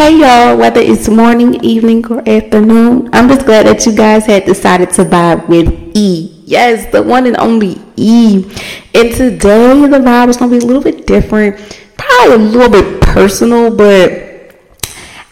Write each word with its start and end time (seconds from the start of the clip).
Hey 0.00 0.16
y'all, 0.16 0.56
whether 0.56 0.80
it's 0.80 1.10
morning, 1.10 1.62
evening, 1.62 2.06
or 2.10 2.26
afternoon, 2.26 3.10
I'm 3.12 3.28
just 3.28 3.44
glad 3.44 3.66
that 3.66 3.84
you 3.84 3.94
guys 3.94 4.24
had 4.24 4.46
decided 4.46 4.88
to 4.92 5.04
vibe 5.04 5.46
with 5.46 5.68
E. 5.94 6.42
Yes, 6.46 6.90
the 6.90 7.02
one 7.02 7.26
and 7.26 7.36
only 7.36 7.78
E. 7.96 8.36
And 8.94 9.12
today 9.14 9.86
the 9.86 9.98
vibe 9.98 10.30
is 10.30 10.38
gonna 10.38 10.52
be 10.52 10.56
a 10.56 10.66
little 10.66 10.82
bit 10.82 11.06
different, 11.06 11.58
probably 11.98 12.34
a 12.34 12.38
little 12.38 12.70
bit 12.70 13.02
personal, 13.02 13.76
but 13.76 14.56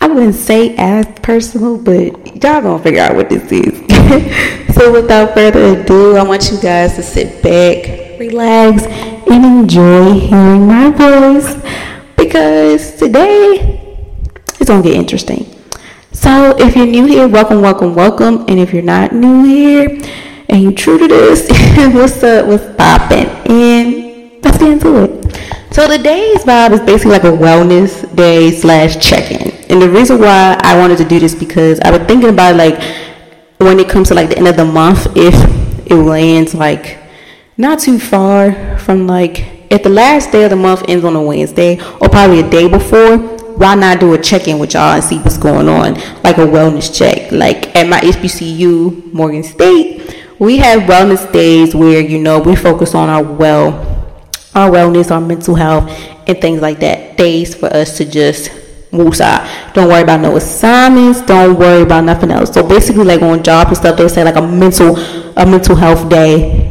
I 0.02 0.06
wouldn't 0.06 0.34
say 0.34 0.76
as 0.76 1.06
personal, 1.22 1.78
but 1.78 2.26
y'all 2.42 2.60
gonna 2.60 2.82
figure 2.82 3.00
out 3.00 3.16
what 3.16 3.30
this 3.30 3.50
is. 3.50 4.74
so 4.74 4.92
without 4.92 5.32
further 5.32 5.80
ado, 5.80 6.14
I 6.14 6.22
want 6.24 6.50
you 6.50 6.60
guys 6.60 6.94
to 6.96 7.02
sit 7.02 7.42
back, 7.42 8.20
relax, 8.20 8.82
and 8.82 9.46
enjoy 9.46 10.12
hearing 10.12 10.66
my 10.66 10.90
voice 10.90 11.56
because 12.18 12.96
today 12.96 13.87
it's 14.60 14.68
gonna 14.68 14.82
get 14.82 14.94
interesting. 14.94 15.46
So 16.12 16.56
if 16.58 16.74
you're 16.74 16.86
new 16.86 17.06
here, 17.06 17.28
welcome, 17.28 17.60
welcome, 17.60 17.94
welcome. 17.94 18.44
And 18.48 18.58
if 18.58 18.72
you're 18.72 18.82
not 18.82 19.12
new 19.12 19.44
here 19.44 20.00
and 20.48 20.62
you're 20.62 20.72
true 20.72 20.98
to 20.98 21.06
this, 21.06 21.48
what's 21.94 22.22
up, 22.22 22.46
what's 22.46 22.64
popping? 22.76 23.28
And 23.50 24.42
let's 24.42 24.58
get 24.58 24.72
into 24.72 25.04
it. 25.04 25.18
So 25.70 25.86
today's 25.86 26.42
vibe 26.44 26.72
is 26.72 26.80
basically 26.80 27.12
like 27.12 27.24
a 27.24 27.26
wellness 27.26 28.14
day 28.16 28.50
slash 28.50 28.96
check-in. 28.96 29.50
And 29.70 29.80
the 29.80 29.88
reason 29.88 30.18
why 30.18 30.58
I 30.60 30.76
wanted 30.78 30.98
to 30.98 31.04
do 31.04 31.20
this 31.20 31.34
because 31.34 31.78
I 31.80 31.90
was 31.90 32.00
thinking 32.08 32.30
about 32.30 32.56
like 32.56 32.82
when 33.58 33.78
it 33.78 33.88
comes 33.88 34.08
to 34.08 34.14
like 34.14 34.30
the 34.30 34.38
end 34.38 34.48
of 34.48 34.56
the 34.56 34.64
month, 34.64 35.06
if 35.14 35.34
it 35.86 35.94
lands 35.94 36.54
like 36.54 36.98
not 37.56 37.78
too 37.80 37.98
far 37.98 38.78
from 38.78 39.06
like 39.06 39.58
if 39.70 39.82
the 39.82 39.90
last 39.90 40.32
day 40.32 40.44
of 40.44 40.50
the 40.50 40.56
month 40.56 40.84
ends 40.88 41.04
on 41.04 41.14
a 41.14 41.22
Wednesday 41.22 41.78
or 42.00 42.08
probably 42.08 42.40
a 42.40 42.50
day 42.50 42.68
before, 42.68 43.37
why 43.58 43.74
not 43.74 44.00
do 44.00 44.14
a 44.14 44.18
check-in 44.18 44.58
with 44.58 44.74
y'all 44.74 44.94
and 44.94 45.04
see 45.04 45.18
what's 45.18 45.36
going 45.36 45.68
on 45.68 45.94
like 46.22 46.38
a 46.38 46.46
wellness 46.46 46.96
check 46.96 47.30
like 47.32 47.74
at 47.76 47.88
my 47.88 47.98
hbcu 48.00 49.12
morgan 49.12 49.42
state 49.42 50.16
we 50.38 50.56
have 50.56 50.82
wellness 50.82 51.30
days 51.32 51.74
where 51.74 52.00
you 52.00 52.18
know 52.18 52.38
we 52.38 52.54
focus 52.54 52.94
on 52.94 53.08
our 53.08 53.22
well 53.22 53.68
our 54.54 54.70
wellness 54.70 55.10
our 55.10 55.20
mental 55.20 55.54
health 55.54 55.90
and 56.28 56.40
things 56.40 56.62
like 56.62 56.78
that 56.80 57.16
days 57.16 57.54
for 57.54 57.66
us 57.66 57.96
to 57.96 58.04
just 58.04 58.50
woosah. 58.90 59.46
Don't 59.74 59.88
worry 59.88 60.02
about 60.02 60.20
no 60.20 60.36
assignments. 60.36 61.20
Don't 61.22 61.58
worry 61.58 61.82
about 61.82 62.04
nothing 62.04 62.30
else. 62.30 62.52
So 62.52 62.66
basically, 62.66 63.04
like 63.04 63.22
on 63.22 63.42
job 63.42 63.68
and 63.68 63.76
stuff, 63.76 63.98
they 63.98 64.08
say 64.08 64.24
like 64.24 64.36
a 64.36 64.42
mental, 64.42 64.96
a 65.36 65.44
mental 65.44 65.76
health 65.76 66.08
day 66.08 66.67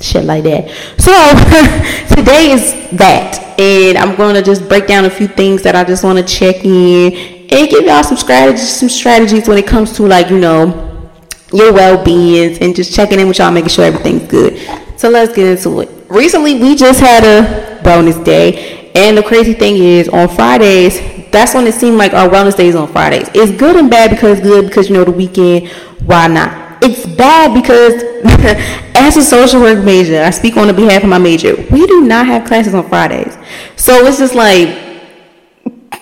shit 0.00 0.24
like 0.24 0.44
that. 0.44 0.68
So 0.98 1.12
today 2.14 2.52
is 2.52 2.96
that 2.98 3.48
and 3.58 3.98
I'm 3.98 4.16
going 4.16 4.34
to 4.34 4.42
just 4.42 4.68
break 4.68 4.86
down 4.86 5.04
a 5.04 5.10
few 5.10 5.26
things 5.26 5.62
that 5.62 5.74
I 5.74 5.82
just 5.82 6.04
want 6.04 6.18
to 6.18 6.24
check 6.24 6.64
in 6.64 7.12
and 7.50 7.68
give 7.68 7.84
y'all 7.84 8.04
some 8.04 8.16
strategies, 8.16 8.76
some 8.76 8.88
strategies 8.88 9.48
when 9.48 9.58
it 9.58 9.66
comes 9.66 9.92
to 9.96 10.04
like 10.04 10.30
you 10.30 10.38
know 10.38 11.10
your 11.52 11.72
well-being 11.72 12.58
and 12.58 12.76
just 12.76 12.94
checking 12.94 13.18
in 13.18 13.26
with 13.26 13.38
y'all, 13.38 13.50
making 13.50 13.70
sure 13.70 13.84
everything's 13.84 14.28
good. 14.28 14.58
So 14.98 15.08
let's 15.08 15.34
get 15.34 15.46
into 15.46 15.80
it. 15.80 15.88
Recently, 16.08 16.60
we 16.60 16.76
just 16.76 17.00
had 17.00 17.24
a 17.24 17.82
bonus 17.82 18.16
day, 18.18 18.90
and 18.94 19.16
the 19.16 19.22
crazy 19.22 19.54
thing 19.54 19.76
is, 19.76 20.08
on 20.08 20.28
Fridays, 20.28 21.00
that's 21.30 21.54
when 21.54 21.66
it 21.66 21.74
seemed 21.74 21.96
like 21.96 22.12
our 22.12 22.28
wellness 22.28 22.56
days 22.56 22.74
on 22.74 22.88
Fridays. 22.88 23.28
It's 23.34 23.52
good 23.58 23.76
and 23.76 23.90
bad 23.90 24.10
because 24.10 24.40
good 24.40 24.66
because 24.66 24.88
you 24.88 24.94
know 24.94 25.04
the 25.04 25.12
weekend. 25.12 25.68
Why 26.04 26.26
not? 26.26 26.67
It's 26.82 27.06
bad 27.06 27.54
because 27.54 28.02
as 28.94 29.16
a 29.16 29.22
social 29.22 29.60
work 29.60 29.84
major, 29.84 30.22
I 30.22 30.30
speak 30.30 30.56
on 30.56 30.66
the 30.66 30.72
behalf 30.72 31.02
of 31.02 31.08
my 31.08 31.18
major. 31.18 31.54
We 31.70 31.86
do 31.86 32.02
not 32.02 32.26
have 32.26 32.46
classes 32.46 32.74
on 32.74 32.88
Fridays, 32.88 33.36
so 33.76 34.06
it's 34.06 34.18
just 34.18 34.34
like, 34.34 34.68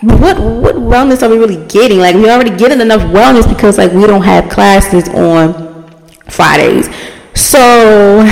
what 0.01 0.39
what 0.39 0.75
wellness 0.75 1.23
are 1.23 1.29
we 1.29 1.37
really 1.37 1.63
getting? 1.67 1.99
Like 1.99 2.15
we 2.15 2.29
already 2.29 2.55
getting 2.55 2.81
enough 2.81 3.01
wellness 3.01 3.47
because 3.47 3.77
like 3.77 3.91
we 3.91 4.05
don't 4.05 4.23
have 4.23 4.49
classes 4.49 5.09
on 5.09 5.87
Fridays. 6.29 6.89
So 7.33 8.23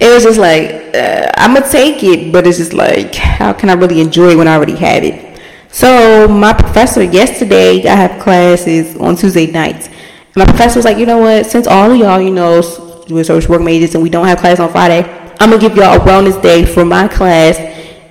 it 0.00 0.12
was 0.12 0.24
just 0.24 0.38
like 0.38 0.94
uh, 0.94 1.30
I'm 1.36 1.54
gonna 1.54 1.68
take 1.68 2.02
it, 2.02 2.32
but 2.32 2.46
it's 2.46 2.58
just 2.58 2.72
like 2.72 3.14
how 3.14 3.52
can 3.52 3.70
I 3.70 3.74
really 3.74 4.00
enjoy 4.00 4.30
it 4.30 4.36
when 4.36 4.48
I 4.48 4.56
already 4.56 4.76
have 4.76 5.02
it? 5.02 5.40
So 5.70 6.28
my 6.28 6.52
professor 6.52 7.02
yesterday, 7.02 7.84
I 7.84 7.96
have 7.96 8.22
classes 8.22 8.96
on 8.96 9.16
Tuesday 9.16 9.50
nights 9.50 9.88
my 10.36 10.44
professor 10.44 10.78
was 10.78 10.84
like, 10.84 10.98
you 10.98 11.06
know 11.06 11.18
what? 11.18 11.46
Since 11.46 11.66
all 11.66 11.90
of 11.90 11.96
y'all, 11.96 12.20
you 12.20 12.30
know, 12.30 12.60
doing 13.06 13.24
social 13.24 13.50
work 13.52 13.62
majors 13.62 13.94
and 13.94 14.02
we 14.02 14.10
don't 14.10 14.26
have 14.26 14.38
class 14.38 14.58
on 14.58 14.70
Friday, 14.70 15.02
I'm 15.38 15.50
gonna 15.50 15.60
give 15.60 15.76
y'all 15.76 15.96
a 15.96 16.00
wellness 16.00 16.40
day 16.40 16.64
for 16.64 16.84
my 16.84 17.08
class, 17.08 17.58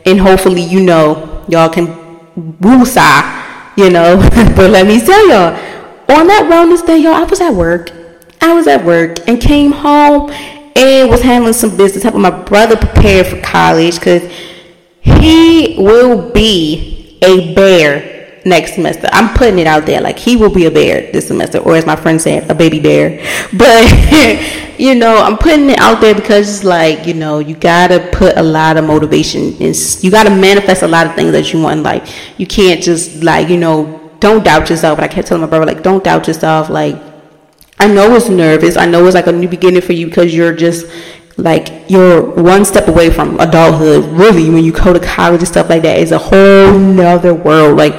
and 0.06 0.20
hopefully, 0.20 0.62
you 0.62 0.82
know, 0.82 1.44
y'all 1.48 1.70
can 1.70 1.88
woosah, 2.38 3.78
you 3.78 3.90
know. 3.90 4.18
but 4.56 4.72
let 4.72 4.88
me 4.88 5.00
tell 5.00 5.28
y'all, 5.28 5.54
on 6.18 6.28
that 6.28 6.48
wellness 6.50 6.86
day, 6.86 6.98
y'all, 6.98 7.14
I 7.14 7.24
was 7.24 7.42
at 7.42 7.54
work. 7.54 7.92
I 8.42 8.54
was 8.54 8.68
at 8.68 8.84
work 8.84 9.28
and 9.28 9.40
came 9.42 9.72
home 9.72 10.30
and 10.76 11.10
was 11.10 11.22
handling 11.22 11.54
some 11.54 11.76
business, 11.78 12.04
helping 12.04 12.22
my 12.22 12.44
brother 12.44 12.76
prepare 12.76 13.24
for 13.24 13.40
college 13.42 14.00
because 14.00 14.30
he 15.02 15.76
will 15.78 16.32
be 16.32 17.18
a 17.22 17.54
bear 17.54 18.23
next 18.46 18.76
semester. 18.76 19.10
I'm 19.12 19.36
putting 19.36 19.60
it 19.60 19.68
out 19.68 19.86
there 19.86 20.02
like 20.02 20.18
he 20.18 20.36
will 20.36 20.54
be 20.54 20.66
a 20.66 20.72
bear 20.72 21.12
this 21.12 21.28
semester, 21.28 21.60
or 21.60 21.76
as 21.76 21.86
my 21.86 21.96
friend 21.96 22.22
said, 22.22 22.50
a 22.50 22.56
baby 22.56 22.80
bear. 22.80 23.20
But 23.54 23.84
you 24.80 24.96
know, 24.96 25.18
I'm 25.18 25.38
putting 25.38 25.70
it 25.70 25.80
out 25.80 26.02
there 26.02 26.16
because 26.16 26.50
it's 26.50 26.64
like 26.64 27.06
you 27.06 27.14
know 27.14 27.40
you 27.40 27.56
gotta 27.56 28.10
put 28.12 28.38
a 28.38 28.44
lot 28.44 28.78
of 28.78 28.86
motivation 28.86 29.54
in. 29.58 29.74
You 30.02 30.12
gotta 30.12 30.30
manifest 30.30 30.82
a 30.82 30.88
lot 30.88 31.08
of 31.08 31.16
things 31.16 31.32
that 31.32 31.54
you 31.54 31.62
want. 31.62 31.84
Like 31.84 32.06
you 32.40 32.48
can't 32.48 32.82
just 32.82 33.24
like 33.24 33.50
you 33.50 33.58
know 33.58 34.12
don't 34.20 34.44
doubt 34.44 34.70
yourself. 34.70 34.98
But 34.98 35.06
I 35.06 35.08
kept 35.08 35.28
telling 35.28 35.42
my 35.42 35.48
brother 35.48 35.66
like 35.66 35.84
don't 35.84 36.04
doubt 36.04 36.28
yourself. 36.28 36.70
Like 36.70 36.96
I 37.80 37.88
know 37.88 38.16
it's 38.16 38.30
nervous. 38.30 38.78
I 38.78 38.86
know 38.86 39.06
it's 39.06 39.16
like 39.16 39.28
a 39.28 39.32
new 39.32 39.48
beginning 39.48 39.82
for 39.82 39.94
you 39.94 40.08
because 40.08 40.34
you're 40.34 40.56
just 40.56 40.86
like 41.38 41.90
you're 41.90 42.22
one 42.22 42.64
step 42.64 42.88
away 42.88 43.10
from 43.10 43.40
adulthood 43.40 44.06
really 44.14 44.50
when 44.50 44.64
you 44.64 44.72
go 44.72 44.94
to 44.94 45.00
college 45.00 45.40
and 45.40 45.48
stuff 45.48 45.68
like 45.68 45.82
that 45.82 45.98
is 45.98 46.12
a 46.12 46.18
whole 46.18 46.78
nother 46.78 47.34
world 47.34 47.76
like 47.76 47.94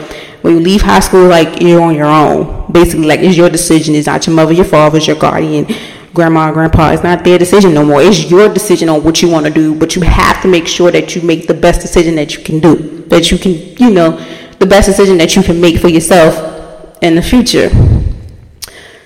when 0.44 0.53
you 0.53 0.60
leave 0.60 0.82
high 0.82 1.00
school, 1.00 1.27
like 1.27 1.62
you're 1.62 1.81
on 1.81 1.94
your 1.94 2.05
own. 2.05 2.71
Basically, 2.71 3.06
like 3.06 3.21
it's 3.21 3.34
your 3.34 3.49
decision. 3.49 3.94
It's 3.94 4.06
not 4.06 4.27
your 4.27 4.37
mother, 4.37 4.53
your 4.53 4.66
father, 4.66 4.99
it's 4.99 5.06
your 5.06 5.16
guardian, 5.16 5.66
grandma, 6.12 6.53
grandpa. 6.53 6.91
It's 6.91 7.03
not 7.03 7.25
their 7.25 7.38
decision 7.38 7.72
no 7.72 7.82
more. 7.82 8.03
It's 8.03 8.31
your 8.31 8.53
decision 8.53 8.91
on 8.91 9.03
what 9.03 9.22
you 9.22 9.31
want 9.31 9.47
to 9.47 9.50
do. 9.50 9.75
But 9.75 9.97
you 9.97 10.03
have 10.03 10.43
to 10.43 10.49
make 10.49 10.66
sure 10.66 10.91
that 10.91 11.16
you 11.16 11.22
make 11.22 11.47
the 11.47 11.54
best 11.54 11.81
decision 11.81 12.15
that 12.16 12.37
you 12.37 12.44
can 12.44 12.60
do. 12.60 13.06
That 13.06 13.31
you 13.31 13.38
can, 13.38 13.53
you 13.78 13.91
know, 13.91 14.19
the 14.59 14.66
best 14.66 14.87
decision 14.87 15.16
that 15.16 15.34
you 15.34 15.43
can 15.43 15.62
make 15.62 15.78
for 15.78 15.88
yourself 15.88 16.99
in 17.00 17.15
the 17.15 17.22
future. 17.22 17.71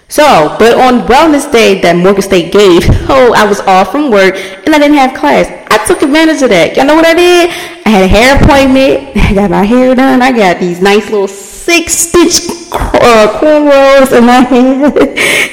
So, 0.08 0.56
but 0.58 0.80
on 0.80 1.06
wellness 1.06 1.50
day 1.52 1.80
that 1.82 1.94
Morgan 1.94 2.22
State 2.22 2.50
gave, 2.50 2.80
oh, 3.12 3.34
I 3.36 3.44
was 3.44 3.60
off 3.60 3.92
from 3.92 4.10
work 4.10 4.36
and 4.36 4.74
I 4.74 4.78
didn't 4.78 4.96
have 4.96 5.12
class. 5.12 5.52
I 5.70 5.84
took 5.86 6.02
advantage 6.02 6.41
of 6.42 6.48
that. 6.48 6.76
Y'all 6.76 6.86
know 6.86 6.96
what 6.96 7.04
I 7.04 7.12
did? 7.12 7.50
I 7.84 7.91
had 7.91 8.04
a 8.04 8.08
hair 8.08 8.36
appointment. 8.41 9.16
I 9.16 9.34
got 9.34 9.50
my 9.50 9.64
hair 9.64 9.94
done. 9.94 10.22
I 10.22 10.32
got 10.32 10.60
these 10.60 10.80
nice 10.80 11.10
little 11.10 11.28
six 11.28 11.92
stitch 11.92 12.48
uh, 12.72 13.36
cornrows 13.36 14.16
in 14.16 14.24
my 14.24 14.41
hair. 14.48 14.86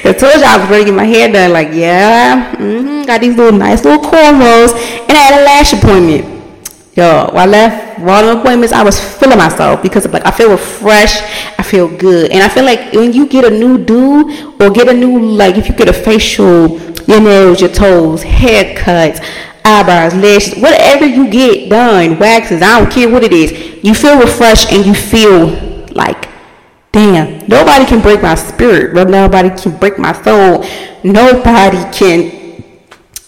I 0.08 0.14
told 0.16 0.40
y'all 0.40 0.48
I 0.48 0.58
was 0.64 0.70
ready 0.70 0.86
to 0.86 0.92
get 0.92 0.96
my 0.96 1.04
hair 1.04 1.32
done. 1.32 1.52
Like, 1.52 1.70
yeah, 1.74 2.56
mm-hmm, 2.56 3.04
got 3.04 3.20
these 3.20 3.36
little 3.36 3.60
nice 3.60 3.84
little 3.84 4.02
cornrows, 4.02 4.72
and 5.04 5.12
I 5.12 5.20
had 5.20 5.42
a 5.42 5.44
lash 5.44 5.74
appointment. 5.74 6.35
Yo, 6.96 7.30
when 7.34 7.42
I 7.42 7.46
left 7.46 8.00
the 8.00 8.40
appointments, 8.40 8.72
I 8.72 8.82
was 8.82 8.98
feeling 9.20 9.38
myself 9.38 9.84
because 9.84 10.08
like 10.08 10.26
I 10.26 10.32
feel 10.32 10.50
refreshed, 10.50 11.24
I 11.60 11.64
feel 11.64 11.90
good, 11.90 12.32
and 12.32 12.42
I 12.42 12.48
feel 12.48 12.64
like 12.64 12.94
when 12.94 13.12
you 13.12 13.28
get 13.28 13.44
a 13.44 13.50
new 13.50 13.78
do 13.78 14.54
or 14.62 14.70
get 14.70 14.88
a 14.88 14.94
new 14.94 15.20
like 15.20 15.58
if 15.58 15.68
you 15.68 15.76
get 15.76 15.90
a 15.90 15.94
facial, 15.94 16.80
your 17.06 17.20
nails, 17.20 17.60
your 17.60 17.70
toes, 17.70 18.24
haircuts, 18.24 19.20
eyebrows, 19.66 20.16
lashes, 20.16 20.56
whatever 20.62 21.06
you 21.06 21.30
get 21.30 21.70
done, 21.70 22.18
waxes, 22.18 22.62
I 22.62 22.80
don't 22.80 22.90
care 22.90 23.10
what 23.10 23.26
it 23.26 23.34
is, 23.34 23.52
you 23.84 23.94
feel 23.94 24.18
refreshed 24.18 24.72
and 24.72 24.86
you 24.86 24.94
feel 24.94 25.48
like, 25.92 26.30
damn, 26.94 27.46
nobody 27.50 27.84
can 27.86 28.02
break 28.02 28.22
my 28.22 28.36
spirit, 28.36 28.94
nobody 28.94 29.50
can 29.50 29.78
break 29.80 30.00
my 30.00 30.14
soul, 30.24 30.64
nobody 31.04 31.78
can 31.92 32.45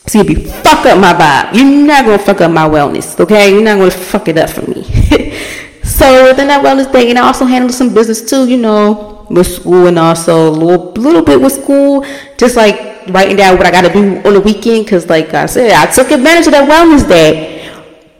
See, 0.07 0.19
if 0.19 0.29
you 0.29 0.39
fuck 0.39 0.85
up 0.85 0.99
my 0.99 1.13
vibe, 1.13 1.53
you're 1.53 1.85
not 1.85 2.05
gonna 2.05 2.17
fuck 2.17 2.39
up 2.39 2.49
my 2.49 2.67
wellness, 2.67 3.19
okay? 3.19 3.51
You're 3.51 3.61
not 3.61 3.77
gonna 3.77 3.91
fuck 3.91 4.29
it 4.29 4.37
up 4.37 4.49
for 4.49 4.61
me. 4.61 4.83
so 5.83 6.29
within 6.29 6.47
that 6.47 6.63
wellness 6.63 6.89
day, 6.89 7.09
and 7.09 7.19
I 7.19 7.23
also 7.23 7.43
handle 7.43 7.73
some 7.73 7.93
business 7.93 8.21
too, 8.21 8.47
you 8.47 8.55
know, 8.55 9.27
with 9.29 9.47
school 9.47 9.87
and 9.87 9.99
also 9.99 10.47
a 10.47 10.49
little, 10.49 10.93
little 10.93 11.23
bit 11.23 11.41
with 11.41 11.51
school, 11.51 12.05
just 12.37 12.55
like 12.55 13.05
writing 13.09 13.35
down 13.35 13.57
what 13.57 13.67
I 13.67 13.71
gotta 13.71 13.91
do 13.91 14.21
on 14.23 14.33
the 14.33 14.39
weekend, 14.39 14.87
cause 14.87 15.09
like 15.09 15.33
I 15.33 15.45
said, 15.45 15.73
I 15.73 15.91
took 15.91 16.09
advantage 16.09 16.47
of 16.47 16.53
that 16.53 16.69
wellness 16.69 17.05
day. 17.05 17.67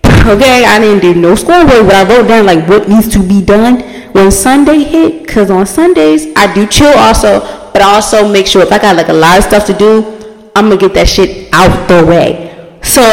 Okay, 0.03 0.65
I 0.65 0.79
didn't 0.79 0.99
do 0.99 1.15
no 1.15 1.35
schoolwork, 1.35 1.87
but 1.87 1.95
I 1.95 2.03
wrote 2.03 2.27
down 2.27 2.45
like 2.45 2.67
what 2.67 2.89
needs 2.89 3.07
to 3.13 3.25
be 3.25 3.41
done 3.41 3.79
when 4.11 4.29
Sunday 4.29 4.83
hit, 4.83 5.25
cause 5.25 5.49
on 5.49 5.65
Sundays 5.65 6.27
I 6.35 6.53
do 6.53 6.67
chill 6.67 6.91
also, 6.97 7.39
but 7.71 7.81
I 7.81 7.95
also 7.95 8.29
make 8.29 8.45
sure 8.45 8.61
if 8.61 8.73
I 8.73 8.77
got 8.77 8.97
like 8.97 9.07
a 9.07 9.13
lot 9.13 9.37
of 9.37 9.45
stuff 9.45 9.65
to 9.67 9.73
do, 9.73 10.16
I'm 10.57 10.69
gonna 10.69 10.77
get 10.77 10.95
that 10.95 11.07
shit 11.07 11.53
out 11.53 11.87
the 11.87 12.03
way. 12.03 12.49
So, 12.81 13.03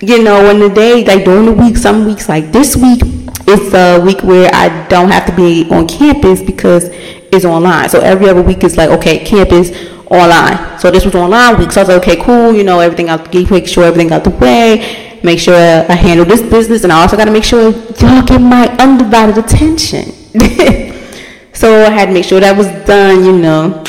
you 0.00 0.24
know, 0.24 0.48
in 0.48 0.58
the 0.58 0.70
day, 0.70 1.04
like 1.04 1.26
during 1.26 1.44
the 1.44 1.52
week, 1.52 1.76
some 1.76 2.06
weeks, 2.06 2.30
like 2.30 2.50
this 2.50 2.76
week, 2.76 3.00
it's 3.46 3.74
a 3.74 4.00
week 4.02 4.22
where 4.22 4.50
I 4.54 4.88
don't 4.88 5.10
have 5.10 5.26
to 5.26 5.36
be 5.36 5.68
on 5.70 5.86
campus 5.86 6.40
because 6.40 6.84
it's 7.30 7.44
online. 7.44 7.90
So 7.90 8.00
every 8.00 8.26
other 8.30 8.40
week 8.40 8.64
is 8.64 8.78
like, 8.78 8.88
okay, 8.88 9.18
campus 9.22 9.70
online. 10.06 10.78
So 10.78 10.90
this 10.90 11.04
was 11.04 11.14
online 11.14 11.58
week. 11.58 11.72
So 11.72 11.82
I 11.82 11.84
was 11.84 11.88
like, 11.90 12.02
okay, 12.02 12.16
cool. 12.24 12.54
You 12.54 12.64
know, 12.64 12.80
everything 12.80 13.10
out, 13.10 13.30
make 13.34 13.66
sure 13.66 13.84
everything 13.84 14.10
out 14.10 14.24
the 14.24 14.30
way. 14.30 15.20
Make 15.22 15.40
sure 15.40 15.54
I 15.54 15.94
handle 15.94 16.24
this 16.24 16.40
business, 16.40 16.84
and 16.84 16.92
I 16.92 17.02
also 17.02 17.18
got 17.18 17.26
to 17.26 17.32
make 17.32 17.44
sure 17.44 17.70
y'all 17.70 18.22
get 18.24 18.40
my 18.40 18.66
undivided 18.78 19.36
attention. 19.36 20.04
so 21.52 21.84
I 21.84 21.90
had 21.90 22.06
to 22.06 22.12
make 22.12 22.24
sure 22.24 22.40
that 22.40 22.56
was 22.56 22.68
done. 22.86 23.24
You 23.24 23.36
know, 23.36 23.84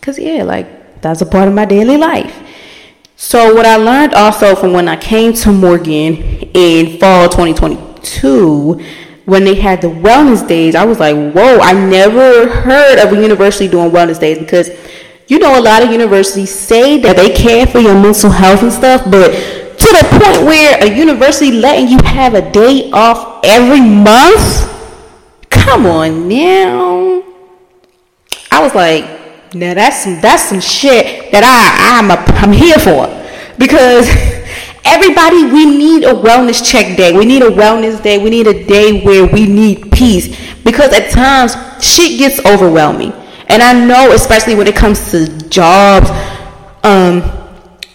cause 0.00 0.16
yeah, 0.16 0.44
like 0.44 0.79
that's 1.02 1.20
a 1.20 1.26
part 1.26 1.48
of 1.48 1.54
my 1.54 1.64
daily 1.64 1.96
life. 1.96 2.36
So 3.16 3.54
what 3.54 3.66
I 3.66 3.76
learned 3.76 4.14
also 4.14 4.56
from 4.56 4.72
when 4.72 4.88
I 4.88 4.96
came 4.96 5.34
to 5.34 5.52
Morgan 5.52 6.16
in 6.54 6.98
fall 6.98 7.28
2022 7.28 8.80
when 9.26 9.44
they 9.44 9.54
had 9.54 9.80
the 9.80 9.88
wellness 9.88 10.46
days, 10.48 10.74
I 10.74 10.84
was 10.84 10.98
like, 10.98 11.14
whoa, 11.14 11.58
I 11.60 11.72
never 11.72 12.48
heard 12.48 12.98
of 12.98 13.12
a 13.12 13.20
university 13.20 13.68
doing 13.68 13.90
wellness 13.90 14.18
days 14.18 14.38
because 14.38 14.70
you 15.28 15.38
know 15.38 15.58
a 15.58 15.62
lot 15.62 15.82
of 15.82 15.92
universities 15.92 16.52
say 16.52 16.98
that 17.02 17.16
they 17.16 17.30
care 17.32 17.66
for 17.66 17.78
your 17.78 17.94
mental 17.94 18.30
health 18.30 18.62
and 18.62 18.72
stuff, 18.72 19.04
but 19.04 19.30
to 19.30 19.86
the 19.86 20.06
point 20.10 20.46
where 20.46 20.82
a 20.82 20.96
university 20.96 21.52
letting 21.52 21.88
you 21.88 21.98
have 22.04 22.34
a 22.34 22.50
day 22.50 22.90
off 22.90 23.40
every 23.44 23.80
month? 23.80 24.66
Come 25.50 25.86
on 25.86 26.26
now. 26.26 27.22
I 28.50 28.62
was 28.62 28.74
like, 28.74 29.19
now 29.54 29.74
that's 29.74 30.04
some 30.04 30.20
that's 30.20 30.44
some 30.44 30.60
shit 30.60 31.32
that 31.32 31.42
I 31.42 31.98
I'm 31.98 32.10
a, 32.10 32.16
I'm 32.38 32.52
here 32.52 32.78
for 32.78 33.08
because 33.58 34.08
everybody 34.84 35.44
we 35.52 35.66
need 35.66 36.04
a 36.04 36.14
wellness 36.14 36.64
check 36.64 36.96
day. 36.96 37.16
We 37.16 37.24
need 37.24 37.42
a 37.42 37.50
wellness 37.50 38.02
day. 38.02 38.22
We 38.22 38.30
need 38.30 38.46
a 38.46 38.64
day 38.64 39.02
where 39.02 39.26
we 39.26 39.46
need 39.46 39.90
peace 39.90 40.28
because 40.64 40.92
at 40.92 41.10
times 41.10 41.54
shit 41.84 42.18
gets 42.18 42.44
overwhelming. 42.46 43.12
And 43.48 43.62
I 43.62 43.72
know 43.72 44.12
especially 44.12 44.54
when 44.54 44.68
it 44.68 44.76
comes 44.76 45.10
to 45.10 45.26
jobs, 45.48 46.08
um, 46.84 47.22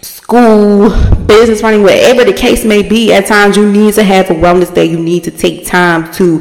school, 0.01 0.89
business 1.25 1.63
running, 1.63 1.83
whatever 1.83 2.25
the 2.25 2.33
case 2.33 2.65
may 2.65 2.83
be, 2.83 3.13
at 3.13 3.27
times 3.27 3.55
you 3.55 3.71
need 3.71 3.93
to 3.93 4.03
have 4.03 4.29
a 4.29 4.33
wellness 4.33 4.73
day. 4.73 4.85
You 4.85 4.99
need 4.99 5.23
to 5.23 5.31
take 5.31 5.65
time 5.65 6.11
to 6.13 6.39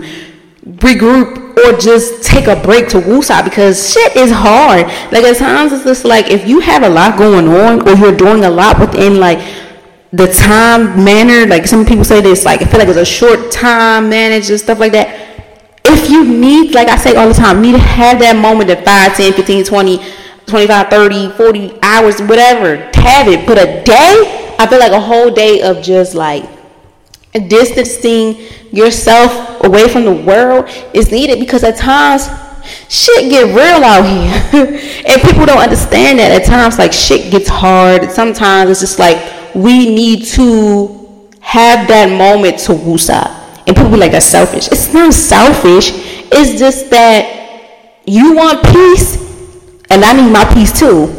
regroup 0.65 1.44
or 1.57 1.79
just 1.79 2.23
take 2.23 2.47
a 2.47 2.57
break 2.57 2.89
to 2.89 2.99
woosah 2.99 3.45
because 3.45 3.93
shit 3.93 4.17
is 4.17 4.31
hard. 4.31 4.87
Like 5.13 5.25
at 5.25 5.37
times 5.37 5.73
it's 5.73 5.85
just 5.85 6.05
like 6.05 6.31
if 6.31 6.47
you 6.47 6.61
have 6.61 6.83
a 6.83 6.89
lot 6.89 7.17
going 7.19 7.49
on 7.49 7.89
or 7.89 7.95
you're 7.95 8.17
doing 8.17 8.45
a 8.45 8.51
lot 8.51 8.81
within 8.81 9.21
like 9.21 9.39
the 10.13 10.33
time 10.33 11.05
manner, 11.05 11.47
like 11.49 11.67
some 11.67 11.85
people 11.85 12.05
say 12.05 12.21
this, 12.21 12.45
like 12.45 12.63
I 12.63 12.67
feel 12.67 12.79
like 12.79 12.89
it's 12.89 12.99
a 12.99 13.05
short 13.05 13.51
time 13.51 14.09
managed 14.09 14.59
stuff 14.59 14.79
like 14.79 14.93
that. 14.93 15.21
If 15.85 16.11
you 16.11 16.25
need, 16.25 16.75
like 16.75 16.89
I 16.89 16.97
say 16.97 17.15
all 17.15 17.29
the 17.29 17.35
time, 17.35 17.61
need 17.61 17.73
to 17.73 17.79
have 17.79 18.19
that 18.21 18.37
moment 18.37 18.71
of 18.71 18.83
5, 18.85 19.17
10, 19.17 19.33
15, 19.35 19.65
20, 19.65 19.99
25, 20.47 20.89
30, 20.89 21.31
40 21.33 21.79
hours, 21.83 22.21
whatever. 22.23 22.77
Have 22.95 23.29
it. 23.29 23.47
But 23.47 23.59
a 23.59 23.83
day, 23.85 24.55
I 24.59 24.67
feel 24.67 24.79
like 24.79 24.93
a 24.93 25.01
whole 25.01 25.31
day 25.31 25.63
of 25.63 25.83
just 25.83 26.15
like 26.15 26.45
distancing 27.35 28.47
yourself 28.73 29.65
away 29.65 29.89
from 29.89 30.05
the 30.05 30.13
world 30.13 30.69
is 30.93 31.11
needed 31.11 31.39
because 31.41 31.65
at 31.65 31.77
times 31.77 32.29
shit 32.89 33.31
get 33.31 33.47
real 33.55 33.85
out 33.85 34.05
here. 34.05 34.81
And 35.07 35.21
people 35.23 35.47
don't 35.47 35.59
understand 35.59 36.19
that 36.19 36.31
at 36.41 36.47
times 36.47 36.79
like 36.79 36.93
shit 36.93 37.31
gets 37.31 37.49
hard. 37.49 38.11
Sometimes 38.11 38.71
it's 38.71 38.81
just 38.81 38.99
like 38.99 39.55
we 39.55 39.95
need 39.95 40.27
to 40.27 41.31
have 41.41 41.87
that 41.89 42.09
moment 42.17 42.59
to 42.59 42.73
woosah 42.73 43.45
and 43.67 43.77
people 43.77 43.91
be 43.91 43.97
like 43.97 44.13
that's 44.13 44.27
selfish. 44.27 44.69
It's 44.69 44.93
not 44.93 45.13
selfish. 45.13 45.91
It's 46.33 46.59
just 46.59 46.91
that 46.91 47.45
you 48.07 48.35
want 48.35 48.63
peace 48.65 49.17
and 49.91 50.05
i 50.05 50.13
need 50.13 50.31
my 50.31 50.45
peace 50.55 50.79
too. 50.79 51.13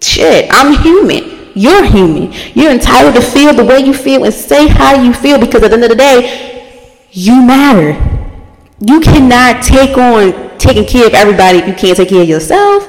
Shit 0.00 0.48
i'm 0.50 0.82
human 0.82 1.29
you're 1.54 1.84
human. 1.84 2.32
You're 2.54 2.70
entitled 2.70 3.14
to 3.14 3.22
feel 3.22 3.54
the 3.54 3.64
way 3.64 3.80
you 3.80 3.94
feel 3.94 4.24
and 4.24 4.32
say 4.32 4.68
how 4.68 5.00
you 5.02 5.12
feel 5.12 5.38
because 5.38 5.62
at 5.62 5.68
the 5.68 5.74
end 5.74 5.84
of 5.84 5.90
the 5.90 5.96
day, 5.96 7.08
you 7.12 7.42
matter. 7.42 7.92
You 8.80 9.00
cannot 9.00 9.62
take 9.62 9.98
on 9.98 10.58
taking 10.58 10.86
care 10.86 11.06
of 11.06 11.14
everybody 11.14 11.58
if 11.58 11.68
you 11.68 11.74
can't 11.74 11.96
take 11.96 12.08
care 12.08 12.22
of 12.22 12.28
yourself. 12.28 12.88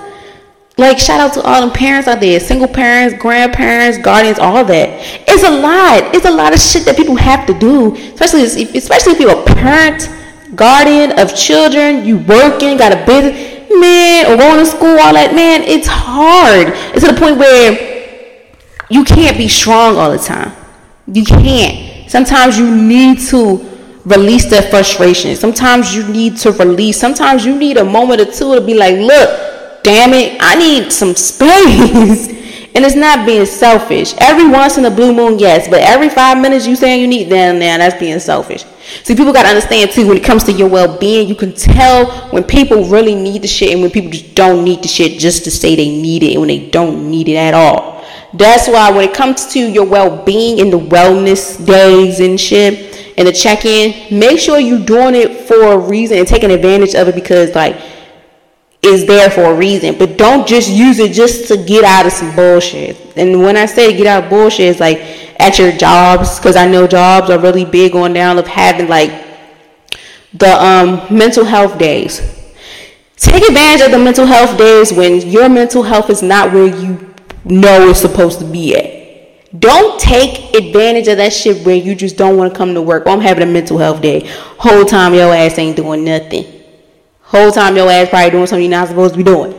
Like 0.78 0.98
shout 0.98 1.20
out 1.20 1.34
to 1.34 1.42
all 1.42 1.68
the 1.68 1.74
parents 1.74 2.08
out 2.08 2.22
there, 2.22 2.40
single 2.40 2.68
parents, 2.68 3.22
grandparents, 3.22 3.98
guardians, 3.98 4.40
all 4.40 4.64
that. 4.66 4.90
It's 5.28 5.44
a 5.44 5.52
lot. 5.52 6.16
It's 6.16 6.26
a 6.26 6.32
lot 6.32 6.54
of 6.54 6.60
shit 6.60 6.86
that 6.86 6.96
people 6.96 7.16
have 7.16 7.46
to 7.48 7.54
do, 7.54 7.96
especially 7.96 8.44
especially 8.44 9.14
if 9.14 9.20
you're 9.20 9.38
a 9.38 9.44
parent, 9.44 10.10
guardian 10.56 11.20
of 11.20 11.36
children, 11.36 12.06
you 12.06 12.20
working, 12.20 12.78
got 12.78 12.94
a 12.94 13.06
business, 13.06 13.70
man, 13.80 14.32
or 14.32 14.38
going 14.38 14.60
to 14.60 14.66
school, 14.66 14.98
all 14.98 15.14
that, 15.14 15.36
man. 15.36 15.62
It's 15.64 15.88
hard. 15.88 16.70
It's 16.96 17.06
to 17.06 17.12
the 17.12 17.20
point 17.20 17.38
where 17.38 17.91
you 18.92 19.04
can't 19.04 19.38
be 19.38 19.48
strong 19.48 19.98
all 19.98 20.12
the 20.12 20.18
time. 20.18 20.54
You 21.08 21.24
can't. 21.24 22.10
Sometimes 22.10 22.58
you 22.58 22.70
need 22.76 23.20
to 23.30 23.58
release 24.06 24.50
that 24.50 24.70
frustration. 24.70 25.36
Sometimes 25.36 25.96
you 25.96 26.08
need 26.08 26.38
to 26.38 26.52
release. 26.52 27.00
Sometimes 27.00 27.46
you 27.46 27.58
need 27.58 27.78
a 27.78 27.86
moment 27.86 28.22
or 28.22 28.26
two 28.26 28.56
to 28.56 28.62
be 28.62 28.74
like, 28.74 28.96
look, 28.98 29.84
damn 29.84 30.14
it, 30.14 30.38
I 30.42 30.56
need 30.56 30.92
some 30.92 31.16
space. 31.16 32.28
and 32.76 32.86
it's 32.86 32.96
not 32.96 33.26
being 33.26 33.46
selfish. 33.46 34.14
Every 34.18 34.48
once 34.48 34.78
in 34.78 34.86
a 34.86 34.92
blue 34.92 35.14
moon, 35.14 35.40
yes, 35.40 35.68
but 35.68 35.82
every 35.82 36.10
five 36.10 36.40
minutes 36.40 36.66
you 36.68 36.76
saying 36.76 37.02
you 37.02 37.08
need 37.08 37.30
them, 37.30 37.60
now 37.60 37.78
that's 37.78 38.00
being 38.00 38.20
selfish. 38.20 38.66
See, 39.04 39.16
people 39.16 39.34
got 39.34 39.44
to 39.44 39.50
understand 39.50 39.92
too 39.92 40.08
when 40.08 40.18
it 40.18 40.24
comes 40.24 40.44
to 40.46 40.52
your 40.52 40.70
well 40.70 40.98
being, 40.98 41.28
you 41.28 41.36
can 41.36 41.54
tell 41.54 42.30
when 42.30 42.44
people 42.44 42.86
really 42.86 43.16
need 43.16 43.42
the 43.42 43.48
shit 43.48 43.72
and 43.72 43.82
when 43.82 43.92
people 43.92 44.12
just 44.12 44.36
don't 44.36 44.64
need 44.64 44.84
the 44.84 44.88
shit 44.88 45.20
just 45.20 45.44
to 45.46 45.52
say 45.52 45.76
they 45.76 45.90
need 45.90 46.24
it 46.24 46.32
and 46.32 46.42
when 46.42 46.48
they 46.48 46.70
don't 46.70 47.10
need 47.10 47.28
it 47.28 47.36
at 47.36 47.54
all. 47.54 47.81
That's 48.34 48.68
why 48.68 48.92
when 48.92 49.10
it 49.10 49.14
comes 49.14 49.48
to 49.54 49.60
your 49.60 49.86
well-being 49.86 50.62
and 50.62 50.72
the 50.72 50.80
wellness 50.80 51.64
days 51.66 52.20
and 52.20 52.40
shit 52.40 53.14
and 53.18 53.28
the 53.28 53.34
check-in, 53.34 54.18
make 54.18 54.40
sure 54.40 54.60
you're 54.60 54.86
doing 54.86 55.16
it 55.16 55.48
for 55.48 55.74
a 55.74 55.78
reason 55.78 56.18
and 56.18 56.28
taking 56.28 56.52
advantage 56.52 56.96
of 56.96 57.10
it 57.10 57.16
because 57.16 57.54
like 57.56 57.82
it's 58.82 59.06
there 59.06 59.30
for 59.30 59.44
a 59.44 59.54
reason. 59.54 59.98
But 59.98 60.18
don't 60.18 60.48
just 60.48 60.70
use 60.70 61.00
it 61.00 61.14
just 61.14 61.48
to 61.50 61.58
get 61.58 61.84
out 61.84 62.06
of 62.06 62.14
some 62.14 62.36
bullshit. 62.36 62.98
And 63.18 63.42
when 63.42 63.58
I 63.58 63.66
say 63.66 63.96
get 63.96 64.08
out 64.08 64.24
of 64.24 64.30
bullshit, 64.30 64.70
it's 64.70 64.80
like 64.80 65.00
at 65.40 65.60
your 65.60 65.72
jobs 65.72 66.40
because 66.40 66.56
I 66.56 66.68
know 66.68 66.88
jobs 66.88 67.30
are 67.30 67.40
really 67.40 67.66
big 67.66 67.96
on 67.96 68.14
down 68.14 68.38
of 68.38 68.48
having 68.48 68.88
like 68.88 69.28
the 70.34 70.54
um, 70.64 71.16
mental 71.16 71.46
health 71.46 71.78
days. 71.78 72.20
Take 73.18 73.44
advantage 73.44 73.86
of 73.86 73.92
the 73.92 74.00
mental 74.00 74.26
health 74.26 74.58
days 74.58 74.92
when 74.92 75.22
your 75.22 75.48
mental 75.48 75.84
health 75.84 76.10
is 76.10 76.24
not 76.24 76.52
where 76.54 76.66
you 76.66 77.11
know 77.46 77.90
it's 77.90 78.02
supposed 78.02 78.40
to 78.40 78.46
be 78.46 78.76
at. 78.76 79.02
Don't 79.60 80.00
take 80.00 80.56
advantage 80.56 81.10
of 81.10 81.18
that 81.18 81.34
shit 81.34 81.66
where 81.66 81.76
you 81.76 81.94
just 81.94 82.16
don't 82.16 82.38
want 82.38 82.54
to 82.54 82.58
come 82.58 82.74
to 82.74 82.82
work. 82.82 83.04
Oh, 83.06 83.12
I'm 83.12 83.20
having 83.20 83.44
a 83.44 83.52
mental 83.52 83.78
health 83.78 84.02
day. 84.02 84.26
Whole 84.58 84.86
time 84.86 85.14
your 85.14 85.34
ass 85.34 85.58
ain't 85.58 85.76
doing 85.76 86.06
nothing. 86.06 86.46
Whole 87.22 87.52
time 87.52 87.76
your 87.76 87.90
ass 87.90 88.10
probably 88.10 88.32
doing 88.32 88.48
something 88.48 88.64
you're 88.64 88.80
not 88.80 88.88
supposed 88.88 89.14
to 89.14 89.18
be 89.18 89.24
doing. 89.24 89.54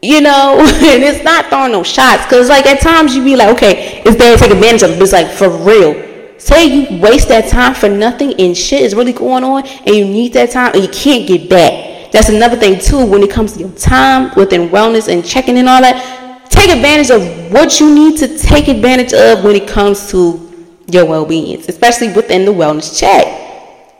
You 0.00 0.22
know, 0.22 0.58
and 0.60 1.02
it's 1.02 1.22
not 1.24 1.46
throwing 1.46 1.72
no 1.72 1.82
shots. 1.82 2.24
Cause 2.26 2.48
like 2.48 2.64
at 2.66 2.80
times 2.80 3.14
you 3.14 3.22
be 3.22 3.36
like, 3.36 3.54
okay, 3.56 4.02
it's 4.04 4.16
there 4.16 4.34
to 4.34 4.42
take 4.42 4.52
advantage 4.52 4.82
of 4.82 4.90
it. 4.92 4.94
But 4.94 5.02
it's 5.02 5.12
like 5.12 5.30
for 5.30 5.50
real. 5.50 6.06
Say 6.38 6.66
you 6.66 7.00
waste 7.02 7.28
that 7.28 7.50
time 7.50 7.74
for 7.74 7.88
nothing 7.88 8.32
and 8.40 8.56
shit 8.56 8.80
is 8.80 8.94
really 8.94 9.12
going 9.12 9.44
on 9.44 9.66
and 9.66 9.94
you 9.94 10.04
need 10.04 10.32
that 10.34 10.52
time 10.52 10.72
and 10.72 10.82
you 10.82 10.88
can't 10.88 11.26
get 11.26 11.50
back. 11.50 12.12
That's 12.12 12.30
another 12.30 12.56
thing 12.56 12.80
too 12.80 13.04
when 13.04 13.22
it 13.22 13.30
comes 13.30 13.54
to 13.54 13.60
your 13.60 13.72
time 13.72 14.32
within 14.36 14.70
wellness 14.70 15.12
and 15.12 15.22
checking 15.22 15.58
and 15.58 15.68
all 15.68 15.82
that 15.82 16.27
take 16.58 16.70
advantage 16.70 17.10
of 17.10 17.52
what 17.52 17.78
you 17.78 17.94
need 17.94 18.18
to 18.18 18.36
take 18.36 18.68
advantage 18.68 19.12
of 19.12 19.44
when 19.44 19.54
it 19.54 19.68
comes 19.68 20.10
to 20.10 20.44
your 20.90 21.04
well-being, 21.04 21.60
especially 21.68 22.12
within 22.12 22.44
the 22.44 22.52
wellness 22.52 22.98
check. 22.98 23.26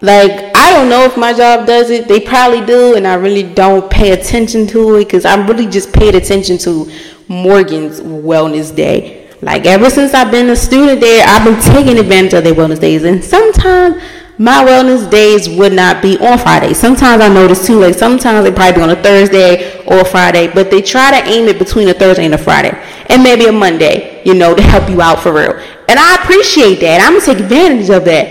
Like 0.01 0.57
I 0.57 0.71
don't 0.71 0.89
know 0.89 1.05
if 1.05 1.17
my 1.17 1.33
job 1.33 1.67
does 1.67 1.91
it. 1.91 2.09
They 2.09 2.21
probably 2.21 2.65
do, 2.65 2.97
and 2.97 3.07
I 3.07 3.15
really 3.15 3.43
don't 3.43 3.91
pay 3.91 4.13
attention 4.13 4.67
to 4.69 4.97
it 4.97 5.05
because 5.05 5.25
I'm 5.25 5.47
really 5.47 5.67
just 5.67 5.93
paid 5.93 6.15
attention 6.15 6.59
to 6.59 6.91
Morgan's 7.29 8.01
Wellness 8.01 8.75
Day. 8.75 9.31
Like 9.41 9.67
ever 9.67 9.89
since 9.91 10.15
I've 10.15 10.31
been 10.33 10.51
a 10.51 10.57
student 10.57 11.01
there, 11.01 11.25
I've 11.27 11.45
been 11.45 11.61
taking 11.75 11.99
advantage 11.99 12.35
of 12.35 12.45
their 12.45 12.55
wellness 12.55 12.81
days, 12.81 13.05
and 13.05 13.23
sometimes 13.23 14.03
my 14.39 14.65
wellness 14.65 15.11
days 15.11 15.49
would 15.49 15.73
not 15.73 16.01
be 16.01 16.17
on 16.19 16.39
Friday. 16.39 16.73
Sometimes 16.73 17.23
I 17.23 17.29
notice 17.29 17.67
too, 17.67 17.81
like 17.81 17.95
sometimes 17.95 18.45
they 18.45 18.53
probably 18.53 18.77
be 18.77 18.83
on 18.83 18.91
a 18.91 19.03
Thursday 19.03 19.83
or 19.85 20.01
a 20.01 20.05
Friday, 20.05 20.49
but 20.53 20.71
they 20.71 20.81
try 20.81 21.11
to 21.11 21.29
aim 21.29 21.49
it 21.49 21.59
between 21.59 21.89
a 21.89 21.95
Thursday 21.95 22.25
and 22.25 22.35
a 22.35 22.39
Friday, 22.39 22.71
and 23.07 23.23
maybe 23.23 23.47
a 23.47 23.53
Monday, 23.53 24.23
you 24.25 24.35
know, 24.35 24.55
to 24.55 24.63
help 24.63 24.89
you 24.89 25.03
out 25.03 25.21
for 25.21 25.33
real. 25.33 25.53
And 25.89 25.99
I 25.99 26.15
appreciate 26.23 26.81
that. 26.81 27.01
I'm 27.01 27.15
gonna 27.19 27.27
take 27.27 27.41
advantage 27.41 27.91
of 27.91 28.05
that, 28.05 28.27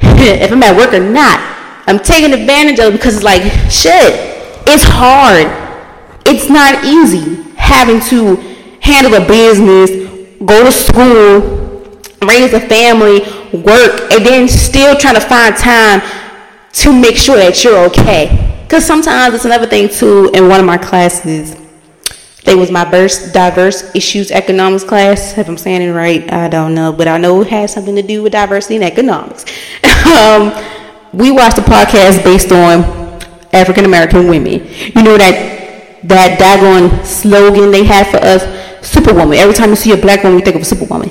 if 0.00 0.50
I'm 0.50 0.62
at 0.62 0.76
work 0.76 0.94
or 0.94 1.00
not. 1.00 1.58
I'm 1.86 1.98
taking 1.98 2.32
advantage 2.32 2.78
of 2.78 2.94
it 2.94 2.96
because 2.96 3.16
it's 3.16 3.24
like 3.24 3.42
shit. 3.70 4.14
It's 4.66 4.84
hard. 4.84 5.46
It's 6.24 6.48
not 6.48 6.84
easy 6.84 7.42
having 7.56 8.00
to 8.08 8.36
handle 8.80 9.14
a 9.14 9.26
business, 9.26 9.90
go 10.44 10.64
to 10.64 10.72
school, 10.72 12.00
raise 12.22 12.52
a 12.52 12.60
family, 12.60 13.20
work, 13.52 14.12
and 14.12 14.24
then 14.24 14.48
still 14.48 14.96
trying 14.96 15.14
to 15.14 15.20
find 15.20 15.56
time 15.56 16.02
to 16.72 16.92
make 16.92 17.16
sure 17.16 17.36
that 17.36 17.62
you're 17.64 17.78
okay. 17.86 18.62
Because 18.62 18.86
sometimes 18.86 19.34
it's 19.34 19.44
another 19.44 19.66
thing 19.66 19.88
too. 19.88 20.30
In 20.32 20.48
one 20.48 20.60
of 20.60 20.66
my 20.66 20.78
classes, 20.78 21.56
they 22.44 22.54
was 22.54 22.70
my 22.70 22.84
diverse, 22.84 23.32
diverse 23.32 23.94
issues 23.94 24.30
economics 24.30 24.84
class. 24.84 25.36
If 25.36 25.48
I'm 25.48 25.58
saying 25.58 25.82
it 25.82 25.92
right, 25.92 26.30
I 26.32 26.48
don't 26.48 26.74
know, 26.74 26.92
but 26.92 27.08
I 27.08 27.18
know 27.18 27.40
it 27.42 27.48
has 27.48 27.72
something 27.72 27.96
to 27.96 28.02
do 28.02 28.22
with 28.22 28.32
diversity 28.32 28.76
in 28.76 28.82
economics. 28.82 29.44
um, 30.06 30.52
we 31.12 31.30
watched 31.30 31.58
a 31.58 31.62
podcast 31.62 32.22
based 32.24 32.52
on 32.52 32.84
African 33.52 33.84
American 33.84 34.28
women. 34.28 34.64
You 34.94 35.02
know 35.02 35.18
that 35.18 36.00
that 36.04 36.38
daggone 36.38 37.04
slogan 37.04 37.70
they 37.70 37.84
had 37.84 38.06
for 38.06 38.18
us, 38.18 38.42
Superwoman. 38.86 39.38
Every 39.38 39.54
time 39.54 39.70
you 39.70 39.76
see 39.76 39.92
a 39.92 39.96
black 39.96 40.22
woman, 40.22 40.38
you 40.38 40.44
think 40.44 40.56
of 40.56 40.62
a 40.62 40.64
Superwoman. 40.64 41.10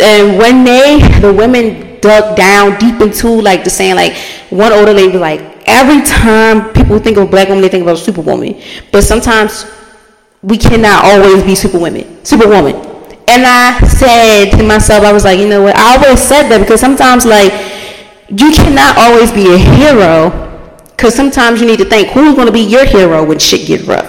And 0.00 0.38
when 0.38 0.64
they, 0.64 1.00
the 1.20 1.32
women 1.32 2.00
dug 2.00 2.36
down 2.36 2.78
deep 2.78 3.00
into 3.00 3.28
like 3.28 3.64
the 3.64 3.70
saying, 3.70 3.96
like 3.96 4.16
one 4.50 4.72
older 4.72 4.92
lady 4.92 5.12
was 5.12 5.20
like, 5.20 5.40
every 5.66 6.02
time 6.02 6.72
people 6.72 6.98
think 6.98 7.16
of 7.16 7.30
black 7.30 7.48
woman, 7.48 7.62
they 7.62 7.68
think 7.68 7.82
about 7.82 7.98
superwoman. 7.98 8.60
But 8.90 9.02
sometimes 9.02 9.66
we 10.42 10.56
cannot 10.58 11.04
always 11.04 11.42
be 11.42 11.54
superwomen, 11.54 12.24
superwoman. 12.24 12.74
And 13.28 13.44
I 13.46 13.80
said 13.86 14.50
to 14.56 14.62
myself, 14.62 15.04
I 15.04 15.12
was 15.12 15.24
like, 15.24 15.38
you 15.38 15.48
know 15.48 15.62
what? 15.62 15.76
I 15.76 15.96
always 15.96 16.20
said 16.20 16.48
that 16.48 16.60
because 16.60 16.80
sometimes 16.80 17.24
like 17.24 17.52
you 18.28 18.52
cannot 18.52 18.98
always 18.98 19.30
be 19.30 19.52
a 19.52 19.58
hero 19.58 20.30
because 20.90 21.14
sometimes 21.14 21.60
you 21.60 21.66
need 21.66 21.78
to 21.78 21.84
think 21.84 22.08
who's 22.08 22.34
going 22.34 22.46
to 22.46 22.52
be 22.52 22.60
your 22.60 22.84
hero 22.84 23.24
when 23.24 23.38
shit 23.38 23.66
gets 23.66 23.84
rough. 23.84 24.06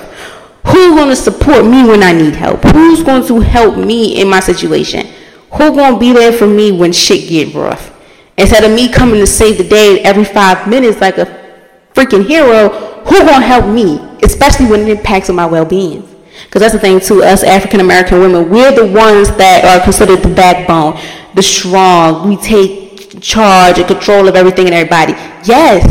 Who's 0.68 0.96
going 0.96 1.10
to 1.10 1.16
support 1.16 1.66
me 1.66 1.84
when 1.84 2.04
I 2.04 2.14
need 2.14 2.36
help? 2.36 2.64
Who's 2.64 3.04
going 3.04 3.26
to 3.28 3.40
help 3.40 3.78
me 3.78 4.20
in 4.20 4.30
my 4.30 4.40
situation? 4.40 5.08
Who's 5.54 5.72
going 5.72 5.94
to 5.94 6.00
be 6.00 6.14
there 6.14 6.34
for 6.34 6.48
me 6.48 6.72
when 6.72 6.92
shit 6.92 7.30
get 7.30 7.54
rough? 7.54 7.92
Instead 8.38 8.64
of 8.64 8.72
me 8.72 8.92
coming 8.92 9.20
to 9.20 9.28
save 9.28 9.58
the 9.58 9.64
day 9.64 10.02
every 10.02 10.26
five 10.26 10.68
minutes 10.68 11.00
like 11.00 11.18
a 11.18 11.26
freaking 11.94 12.26
hero, 12.26 12.70
who 13.06 13.20
to 13.20 13.34
help 13.34 13.68
me? 13.68 14.00
Especially 14.24 14.66
when 14.66 14.82
it 14.82 14.90
impacts 14.90 15.30
on 15.30 15.36
my 15.36 15.46
well-being. 15.46 16.10
Because 16.46 16.62
that's 16.62 16.74
the 16.74 16.80
thing 16.80 17.00
too, 17.00 17.24
us 17.24 17.44
African 17.44 17.80
American 17.80 18.20
women, 18.20 18.50
we're 18.50 18.72
the 18.72 18.86
ones 18.86 19.30
that 19.38 19.64
are 19.66 19.84
considered 19.84 20.24
the 20.24 20.34
backbone, 20.34 21.00
the 21.36 21.44
strong. 21.44 22.28
We 22.28 22.38
take 22.38 23.22
charge 23.22 23.78
and 23.78 23.88
control 23.88 24.28
of 24.28 24.36
everything 24.36 24.66
and 24.66 24.74
everybody. 24.74 25.14
Yes, 25.44 25.84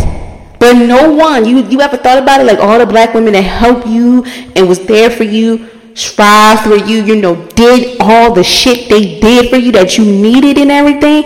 but 0.58 0.74
no 0.74 1.12
one, 1.12 1.44
you 1.44 1.64
you 1.64 1.80
ever 1.80 1.96
thought 1.96 2.18
about 2.18 2.40
it? 2.40 2.44
Like 2.44 2.58
all 2.58 2.78
the 2.78 2.86
black 2.86 3.14
women 3.14 3.32
that 3.34 3.42
helped 3.42 3.86
you 3.86 4.24
and 4.56 4.68
was 4.68 4.84
there 4.86 5.10
for 5.10 5.24
you, 5.24 5.68
strive 5.94 6.60
for 6.60 6.76
you, 6.76 7.02
you 7.04 7.16
know, 7.16 7.46
did 7.48 7.96
all 8.00 8.32
the 8.32 8.44
shit 8.44 8.88
they 8.88 9.20
did 9.20 9.50
for 9.50 9.56
you 9.56 9.72
that 9.72 9.98
you 9.98 10.04
needed 10.04 10.58
and 10.58 10.70
everything. 10.70 11.22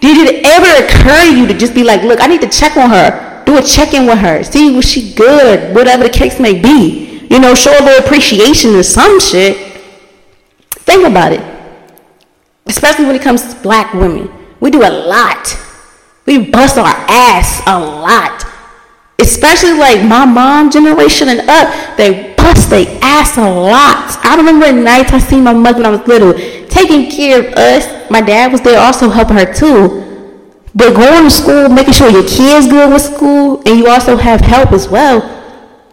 Did 0.00 0.28
it 0.28 0.46
ever 0.46 0.84
occur 0.84 1.30
to 1.30 1.36
you 1.36 1.46
to 1.46 1.54
just 1.54 1.74
be 1.74 1.84
like, 1.84 2.02
look, 2.02 2.20
I 2.20 2.26
need 2.26 2.40
to 2.42 2.48
check 2.48 2.76
on 2.76 2.90
her, 2.90 3.44
do 3.44 3.58
a 3.58 3.62
check 3.62 3.94
in 3.94 4.06
with 4.06 4.18
her, 4.18 4.42
see 4.42 4.74
was 4.74 4.90
she 4.90 5.14
good, 5.14 5.74
whatever 5.74 6.04
the 6.04 6.10
case 6.10 6.38
may 6.38 6.60
be. 6.60 7.26
You 7.30 7.40
know, 7.40 7.54
show 7.54 7.72
a 7.72 7.82
little 7.82 8.04
appreciation 8.04 8.72
to 8.72 8.84
some 8.84 9.20
shit. 9.20 9.56
Think 10.70 11.06
about 11.06 11.32
it. 11.32 11.40
Especially 12.66 13.04
when 13.04 13.16
it 13.16 13.22
comes 13.22 13.54
to 13.54 13.60
black 13.62 13.92
women. 13.94 14.30
We 14.60 14.70
do 14.70 14.82
a 14.82 14.90
lot. 14.90 15.56
We 16.24 16.50
bust 16.50 16.78
our 16.78 16.86
ass 16.86 17.62
a 17.66 17.78
lot 17.78 18.55
especially 19.18 19.78
like 19.78 20.04
my 20.04 20.24
mom 20.24 20.70
generation 20.70 21.28
and 21.28 21.48
up, 21.48 21.96
they 21.96 22.34
bust 22.36 22.70
their 22.70 22.98
ass 23.02 23.36
a 23.36 23.48
lot. 23.48 24.18
I 24.22 24.36
remember 24.36 24.72
nights 24.72 25.12
I 25.12 25.18
seen 25.18 25.44
my 25.44 25.52
mother 25.52 25.78
when 25.78 25.86
I 25.86 25.90
was 25.90 26.06
little 26.06 26.32
taking 26.68 27.10
care 27.10 27.40
of 27.40 27.54
us. 27.54 28.10
My 28.10 28.20
dad 28.20 28.52
was 28.52 28.60
there 28.60 28.78
also 28.78 29.08
helping 29.08 29.36
her 29.36 29.52
too. 29.52 30.02
But 30.74 30.94
going 30.94 31.24
to 31.24 31.30
school, 31.30 31.68
making 31.70 31.94
sure 31.94 32.10
your 32.10 32.28
kids 32.28 32.68
good 32.68 32.92
with 32.92 33.00
school, 33.00 33.62
and 33.64 33.78
you 33.78 33.88
also 33.88 34.16
have 34.16 34.42
help 34.42 34.72
as 34.72 34.88
well. 34.88 35.20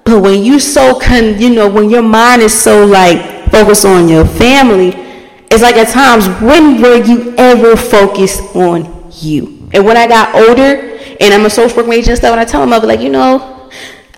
But 0.04 0.22
when 0.22 0.44
you 0.44 0.60
so 0.60 1.00
con, 1.00 1.40
you 1.40 1.50
know, 1.56 1.70
when 1.70 1.90
your 1.90 2.02
mind 2.02 2.42
is 2.42 2.54
so 2.54 2.86
like 2.86 3.50
focused 3.50 3.86
on 3.86 4.10
your 4.10 4.26
family, 4.26 4.90
it's 5.50 5.62
like 5.62 5.78
at 5.78 5.88
times 5.88 6.28
when 6.42 6.82
were 6.82 7.02
you 7.02 7.34
ever 7.38 7.78
focused 7.78 8.42
on 8.56 9.10
you? 9.22 9.70
And 9.74 9.86
when 9.86 9.96
I 9.96 10.08
got 10.08 10.36
older, 10.36 10.93
and 11.24 11.34
I'm 11.34 11.46
a 11.46 11.50
social 11.50 11.78
work 11.78 11.88
major 11.88 12.12
and 12.12 12.18
stuff. 12.18 12.32
And 12.32 12.40
I 12.40 12.46
tell 12.46 12.60
my 12.60 12.68
mother, 12.68 12.88
like, 12.88 13.00
you 13.00 13.10
know, 13.10 13.70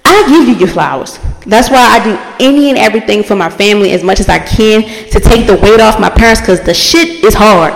I 0.03 0.27
give 0.27 0.47
you 0.47 0.55
your 0.55 0.67
flowers. 0.67 1.19
That's 1.45 1.69
why 1.69 1.77
I 1.77 2.03
do 2.03 2.43
any 2.43 2.69
and 2.69 2.77
everything 2.77 3.21
for 3.21 3.35
my 3.35 3.49
family 3.49 3.91
as 3.91 4.03
much 4.03 4.19
as 4.19 4.27
I 4.27 4.39
can 4.39 4.81
to 5.11 5.19
take 5.19 5.45
the 5.45 5.55
weight 5.55 5.79
off 5.79 5.99
my 5.99 6.09
parents 6.09 6.41
because 6.41 6.61
the 6.61 6.73
shit 6.73 7.23
is 7.23 7.35
hard. 7.35 7.73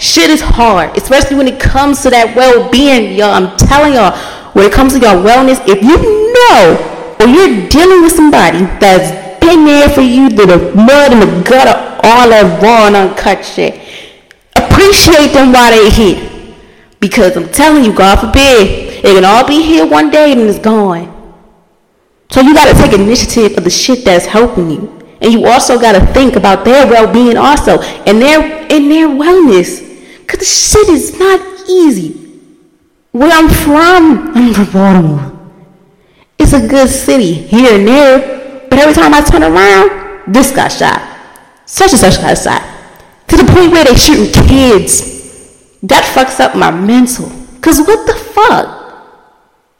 Shit 0.00 0.30
is 0.30 0.40
hard, 0.40 0.96
especially 0.96 1.36
when 1.36 1.48
it 1.48 1.58
comes 1.58 2.02
to 2.02 2.10
that 2.10 2.36
well 2.36 2.70
being, 2.70 3.18
y'all. 3.18 3.34
I'm 3.34 3.56
telling 3.58 3.94
y'all, 3.94 4.16
when 4.54 4.64
it 4.64 4.72
comes 4.72 4.92
to 4.94 5.00
your 5.00 5.18
wellness, 5.18 5.58
if 5.66 5.82
you 5.82 5.98
know 5.98 6.78
or 7.18 7.26
you're 7.26 7.66
dealing 7.68 8.02
with 8.02 8.12
somebody 8.12 8.62
that's 8.78 9.10
been 9.42 9.64
there 9.64 9.88
for 9.88 10.02
you 10.02 10.30
through 10.30 10.46
the 10.46 10.72
mud 10.76 11.10
and 11.10 11.22
the 11.22 11.42
gutter, 11.42 11.74
all 12.06 12.30
that 12.30 12.62
raw 12.62 12.86
and 12.86 12.94
uncut 12.94 13.44
shit, 13.44 13.74
appreciate 14.54 15.34
them 15.34 15.50
while 15.50 15.74
they're 15.74 15.90
here. 15.90 16.27
Because 17.00 17.36
I'm 17.36 17.48
telling 17.50 17.84
you, 17.84 17.92
God 17.92 18.16
forbid, 18.16 19.04
it 19.04 19.14
can 19.14 19.24
all 19.24 19.46
be 19.46 19.62
here 19.62 19.86
one 19.86 20.10
day 20.10 20.32
and 20.32 20.40
it's 20.40 20.58
gone. 20.58 21.14
So 22.30 22.40
you 22.40 22.54
got 22.54 22.74
to 22.74 22.82
take 22.82 22.92
initiative 22.92 23.56
of 23.56 23.64
the 23.64 23.70
shit 23.70 24.04
that's 24.04 24.26
helping 24.26 24.70
you. 24.70 24.94
And 25.20 25.32
you 25.32 25.46
also 25.46 25.78
got 25.78 25.92
to 25.92 26.06
think 26.12 26.36
about 26.36 26.64
their 26.64 26.86
well-being 26.86 27.36
also 27.36 27.80
and 27.80 28.20
their 28.20 28.40
and 28.40 28.90
their 28.90 29.08
wellness. 29.08 29.84
Cause 30.26 30.40
the 30.40 30.44
shit 30.44 30.88
is 30.88 31.18
not 31.18 31.40
easy. 31.68 32.40
Where 33.12 33.30
I'm 33.32 33.48
from, 33.48 34.32
I'm 34.36 34.54
from 34.54 34.72
Baltimore. 34.72 35.34
It's 36.38 36.52
a 36.52 36.66
good 36.66 36.88
city 36.88 37.32
here 37.32 37.78
and 37.78 37.88
there, 37.88 38.68
but 38.68 38.78
every 38.78 38.94
time 38.94 39.14
I 39.14 39.22
turn 39.22 39.42
around, 39.42 40.32
this 40.32 40.52
got 40.52 40.70
shot. 40.70 41.02
Such 41.66 41.92
and 41.92 42.00
such 42.00 42.20
got 42.20 42.38
shot. 42.38 42.62
To 43.28 43.36
the 43.36 43.44
point 43.44 43.72
where 43.72 43.84
they 43.84 43.96
shooting 43.96 44.32
kids 44.46 45.17
that 45.82 46.04
fucks 46.14 46.40
up 46.40 46.56
my 46.56 46.70
mental. 46.70 47.28
Because 47.54 47.80
what 47.80 48.06
the 48.06 48.14
fuck? 48.14 48.76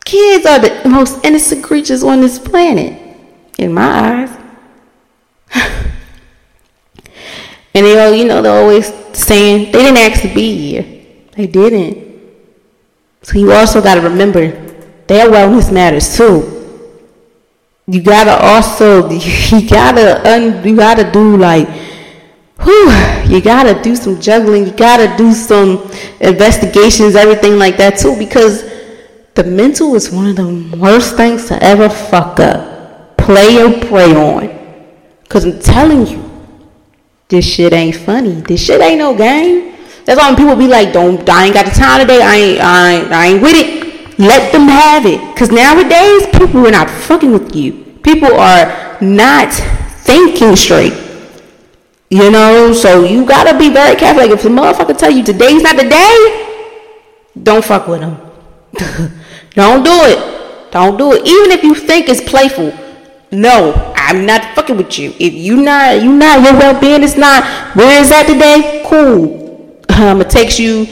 Kids 0.05 0.47
are 0.47 0.59
the 0.59 0.88
most 0.88 1.25
innocent 1.25 1.62
creatures 1.62 2.02
on 2.02 2.21
this 2.21 2.38
planet, 2.38 3.17
in 3.59 3.73
my 3.73 3.83
eyes. 3.83 4.31
and 7.75 7.85
they 7.85 7.99
all, 7.99 8.14
you 8.14 8.25
know, 8.26 8.40
they're 8.43 8.61
always 8.61 8.93
saying 9.12 9.67
they 9.67 9.73
didn't 9.73 9.99
ask 9.99 10.23
to 10.23 10.35
be 10.35 10.57
here. 10.57 10.83
They 11.33 11.47
didn't. 11.47 12.09
So 13.23 13.38
you 13.38 13.52
also 13.52 13.83
got 13.83 13.97
to 13.97 14.00
remember 14.00 14.50
their 15.07 15.31
wellness 15.31 15.73
matters 15.73 16.17
too. 16.17 16.55
You 17.87 18.02
gotta 18.02 18.38
also, 18.45 19.09
you 19.11 19.69
gotta, 19.69 20.26
un, 20.31 20.67
you 20.67 20.76
gotta 20.76 21.11
do 21.11 21.37
like 21.37 21.69
whew, 22.62 22.90
you 23.28 23.40
gotta 23.40 23.80
do 23.82 23.94
some 23.96 24.20
juggling, 24.20 24.66
you 24.66 24.72
gotta 24.72 25.16
do 25.16 25.32
some 25.32 25.90
investigations, 26.20 27.14
everything 27.14 27.58
like 27.58 27.76
that 27.76 27.98
too, 27.98 28.16
because 28.18 28.64
the 29.34 29.44
mental 29.44 29.94
is 29.94 30.10
one 30.10 30.26
of 30.26 30.36
the 30.36 30.76
worst 30.76 31.16
things 31.16 31.46
to 31.48 31.62
ever 31.62 31.88
fuck 31.88 32.40
up. 32.40 33.16
Play 33.16 33.62
or 33.62 33.78
prey 33.86 34.14
on. 34.14 34.58
Cause 35.28 35.44
I'm 35.44 35.60
telling 35.60 36.06
you, 36.06 36.24
this 37.28 37.44
shit 37.46 37.72
ain't 37.72 37.96
funny. 37.96 38.40
This 38.40 38.64
shit 38.64 38.80
ain't 38.80 38.98
no 38.98 39.14
game. 39.14 39.76
That's 40.06 40.18
why 40.18 40.28
when 40.28 40.36
people 40.36 40.56
be 40.56 40.66
like, 40.66 40.94
"Don't, 40.94 41.28
I 41.28 41.44
ain't 41.44 41.54
got 41.54 41.66
the 41.66 41.72
time 41.72 42.00
today. 42.00 42.22
I 42.22 42.34
ain't, 42.36 42.60
I 42.60 42.92
ain't, 42.92 43.12
I 43.12 43.26
ain't 43.26 43.42
with 43.42 43.54
it." 43.54 44.18
Let 44.18 44.50
them 44.50 44.66
have 44.66 45.06
it. 45.06 45.20
Cause 45.36 45.52
nowadays, 45.52 46.26
people 46.32 46.66
are 46.66 46.72
not 46.72 46.90
fucking 46.90 47.30
with 47.30 47.54
you. 47.54 47.84
People 48.02 48.34
are 48.34 48.98
not 49.00 49.52
thinking 49.52 50.56
straight. 50.56 50.94
You 52.10 52.30
know, 52.30 52.72
so 52.72 53.04
you 53.04 53.26
gotta 53.26 53.58
be 53.58 53.70
very 53.70 53.94
careful. 53.94 54.22
Like 54.22 54.30
if 54.30 54.42
the 54.42 54.48
motherfucker 54.48 54.96
tell 54.96 55.10
you 55.10 55.22
today's 55.22 55.62
not 55.62 55.76
the 55.76 55.88
day, 55.88 56.74
don't 57.42 57.64
fuck 57.64 57.86
with 57.86 58.00
him. 58.00 58.16
don't 59.50 59.84
do 59.84 59.92
it. 59.92 60.70
Don't 60.70 60.96
do 60.96 61.12
it. 61.12 61.26
Even 61.26 61.50
if 61.50 61.62
you 61.62 61.74
think 61.74 62.08
it's 62.08 62.22
playful. 62.22 62.72
No, 63.30 63.92
I'm 63.94 64.24
not 64.24 64.54
fucking 64.54 64.78
with 64.78 64.98
you. 64.98 65.12
If 65.18 65.34
you 65.34 65.62
not 65.62 66.02
you 66.02 66.14
not 66.14 66.42
your 66.42 66.54
well 66.54 66.80
being 66.80 67.02
is 67.02 67.16
not 67.18 67.44
where 67.76 68.00
is 68.00 68.08
that 68.08 68.26
today? 68.26 68.82
Cool. 68.86 69.36
It 69.98 70.30
takes 70.30 70.58
you 70.58 70.86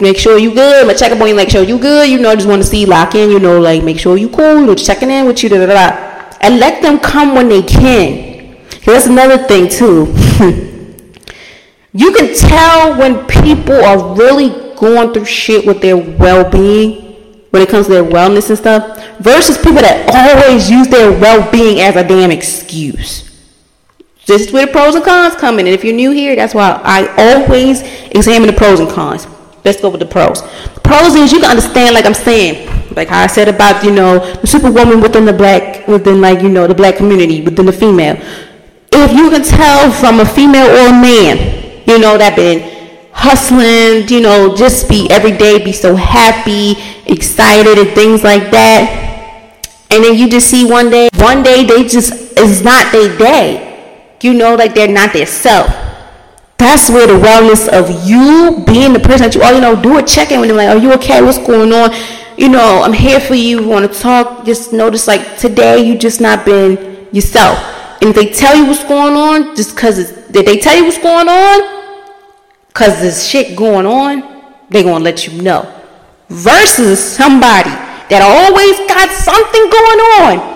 make 0.00 0.16
sure 0.16 0.38
you 0.38 0.54
good. 0.54 0.80
I'm 0.80 0.86
gonna 0.86 0.98
check 0.98 1.12
up 1.12 1.20
on 1.20 1.28
you, 1.28 1.34
make 1.34 1.50
sure 1.50 1.62
you 1.62 1.78
good. 1.78 2.08
You 2.08 2.20
know, 2.20 2.30
I 2.30 2.36
just 2.36 2.48
want 2.48 2.62
to 2.62 2.68
see 2.68 2.86
lock 2.86 3.14
in. 3.14 3.30
You 3.30 3.38
know, 3.38 3.60
like 3.60 3.84
make 3.84 3.98
sure 3.98 4.16
you 4.16 4.30
cool. 4.30 4.60
You 4.60 4.66
know, 4.66 4.74
checking 4.74 5.10
in 5.10 5.26
with 5.26 5.42
you, 5.42 5.50
da, 5.50 5.58
da, 5.58 5.66
da. 5.66 6.36
and 6.40 6.58
let 6.58 6.80
them 6.80 6.98
come 6.98 7.34
when 7.34 7.48
they 7.50 7.62
can. 7.62 8.56
That's 8.86 9.06
another 9.06 9.38
thing 9.38 9.68
too. 9.68 10.14
you 11.92 12.12
can 12.12 12.34
tell 12.34 12.98
when 12.98 13.26
people 13.26 13.74
are 13.74 14.14
really 14.14 14.50
going 14.76 15.12
through 15.12 15.24
shit 15.24 15.66
with 15.66 15.80
their 15.80 15.96
well-being 15.96 17.02
when 17.50 17.62
it 17.62 17.68
comes 17.68 17.86
to 17.86 17.92
their 17.92 18.04
wellness 18.04 18.48
and 18.48 18.58
stuff 18.58 19.00
versus 19.18 19.56
people 19.56 19.74
that 19.74 20.10
always 20.12 20.68
use 20.68 20.88
their 20.88 21.12
well-being 21.12 21.80
as 21.80 21.94
a 21.94 22.02
damn 22.02 22.32
excuse. 22.32 23.30
This 24.26 24.46
is 24.46 24.52
where 24.52 24.66
the 24.66 24.72
pros 24.72 24.94
and 24.94 25.04
cons 25.04 25.36
come 25.36 25.58
in. 25.58 25.66
And 25.66 25.74
if 25.74 25.84
you're 25.84 25.94
new 25.94 26.10
here, 26.10 26.34
that's 26.34 26.54
why 26.54 26.80
I 26.82 27.06
always 27.16 27.82
examine 28.10 28.48
the 28.48 28.54
pros 28.54 28.80
and 28.80 28.90
cons. 28.90 29.26
Let's 29.64 29.80
go 29.80 29.90
with 29.90 30.00
the 30.00 30.06
pros. 30.06 30.42
pros 30.82 31.14
is 31.14 31.32
you 31.32 31.40
can 31.40 31.50
understand, 31.50 31.94
like 31.94 32.06
I'm 32.06 32.14
saying, 32.14 32.68
like 32.96 33.08
how 33.08 33.22
I 33.22 33.26
said 33.26 33.48
about 33.48 33.84
you 33.84 33.90
know 33.90 34.18
the 34.40 34.46
superwoman 34.46 35.00
within 35.00 35.24
the 35.24 35.32
black, 35.32 35.86
within 35.88 36.20
like 36.20 36.42
you 36.42 36.48
know 36.48 36.66
the 36.66 36.74
black 36.74 36.96
community, 36.96 37.42
within 37.42 37.66
the 37.66 37.72
female. 37.72 38.16
If 38.96 39.12
you 39.12 39.28
can 39.28 39.42
tell 39.42 39.90
from 39.90 40.20
a 40.20 40.24
female 40.24 40.70
or 40.70 40.88
a 40.88 40.92
man, 40.92 41.82
you 41.86 41.98
know 41.98 42.16
that 42.16 42.36
been 42.36 42.70
hustling, 43.12 44.08
you 44.08 44.20
know, 44.20 44.54
just 44.54 44.88
be 44.88 45.10
every 45.10 45.36
day, 45.36 45.64
be 45.64 45.72
so 45.72 45.96
happy, 45.96 46.76
excited, 47.06 47.76
and 47.76 47.90
things 47.90 48.22
like 48.22 48.50
that. 48.52 49.58
And 49.90 50.04
then 50.04 50.16
you 50.16 50.28
just 50.28 50.48
see 50.48 50.64
one 50.68 50.90
day, 50.90 51.08
one 51.16 51.42
day 51.42 51.64
they 51.64 51.86
just 51.86 52.38
is 52.38 52.62
not 52.62 52.92
their 52.92 53.16
day. 53.18 54.16
You 54.22 54.32
know, 54.32 54.54
like 54.54 54.74
they're 54.74 54.88
not 54.88 55.12
their 55.12 55.26
self. 55.26 55.66
That's 56.56 56.88
where 56.88 57.06
the 57.06 57.14
wellness 57.14 57.68
of 57.68 58.08
you 58.08 58.62
being 58.64 58.92
the 58.92 59.00
person 59.00 59.26
that 59.26 59.34
you 59.34 59.42
are, 59.42 59.52
you 59.52 59.60
know, 59.60 59.80
do 59.80 59.98
a 59.98 60.02
check 60.02 60.30
in 60.30 60.40
with 60.40 60.48
them, 60.48 60.56
like, 60.56 60.68
are 60.68 60.78
you 60.78 60.92
okay? 60.94 61.20
What's 61.20 61.38
going 61.38 61.72
on? 61.72 61.90
You 62.38 62.48
know, 62.48 62.82
I'm 62.82 62.92
here 62.92 63.20
for 63.20 63.34
you. 63.34 63.66
Want 63.66 63.92
to 63.92 64.00
talk? 64.00 64.46
Just 64.46 64.72
notice, 64.72 65.06
like 65.06 65.36
today, 65.36 65.84
you 65.84 65.98
just 65.98 66.20
not 66.20 66.44
been 66.44 67.08
yourself. 67.12 67.73
And 68.00 68.10
if 68.10 68.16
they 68.16 68.30
tell 68.30 68.56
you 68.56 68.66
what's 68.66 68.84
going 68.84 69.14
on, 69.14 69.56
just 69.56 69.74
because 69.74 70.12
did 70.28 70.46
they 70.46 70.58
tell 70.58 70.76
you 70.76 70.84
what's 70.84 70.98
going 70.98 71.28
on? 71.28 71.74
Cause 72.74 73.00
there's 73.00 73.26
shit 73.26 73.56
going 73.56 73.86
on, 73.86 74.54
they 74.68 74.82
gonna 74.82 75.04
let 75.04 75.26
you 75.26 75.40
know. 75.40 75.62
Versus 76.28 76.98
somebody 76.98 77.70
that 78.10 78.20
always 78.20 78.76
got 78.90 79.10
something 79.10 79.62
going 79.70 80.00
on. 80.18 80.54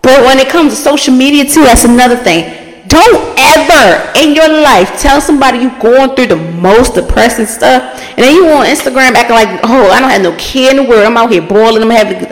But 0.00 0.24
when 0.24 0.38
it 0.38 0.48
comes 0.48 0.74
to 0.74 0.80
social 0.80 1.14
media 1.14 1.44
too, 1.44 1.64
that's 1.64 1.84
another 1.84 2.16
thing. 2.16 2.88
Don't 2.88 3.38
ever 3.38 4.12
in 4.18 4.34
your 4.34 4.48
life 4.48 5.00
tell 5.00 5.20
somebody 5.20 5.58
you 5.58 5.70
going 5.80 6.16
through 6.16 6.26
the 6.26 6.36
most 6.36 6.94
depressing 6.94 7.46
stuff, 7.46 7.82
and 8.10 8.18
then 8.18 8.34
you 8.34 8.48
on 8.48 8.66
Instagram 8.66 9.14
acting 9.14 9.36
like, 9.36 9.60
oh, 9.64 9.90
I 9.90 10.00
don't 10.00 10.10
have 10.10 10.22
no 10.22 10.34
care 10.36 10.70
in 10.70 10.76
the 10.76 10.82
world. 10.82 11.04
I'm 11.04 11.16
out 11.16 11.30
here 11.30 11.42
boiling. 11.42 11.82
I'm 11.82 11.90
having. 11.90 12.26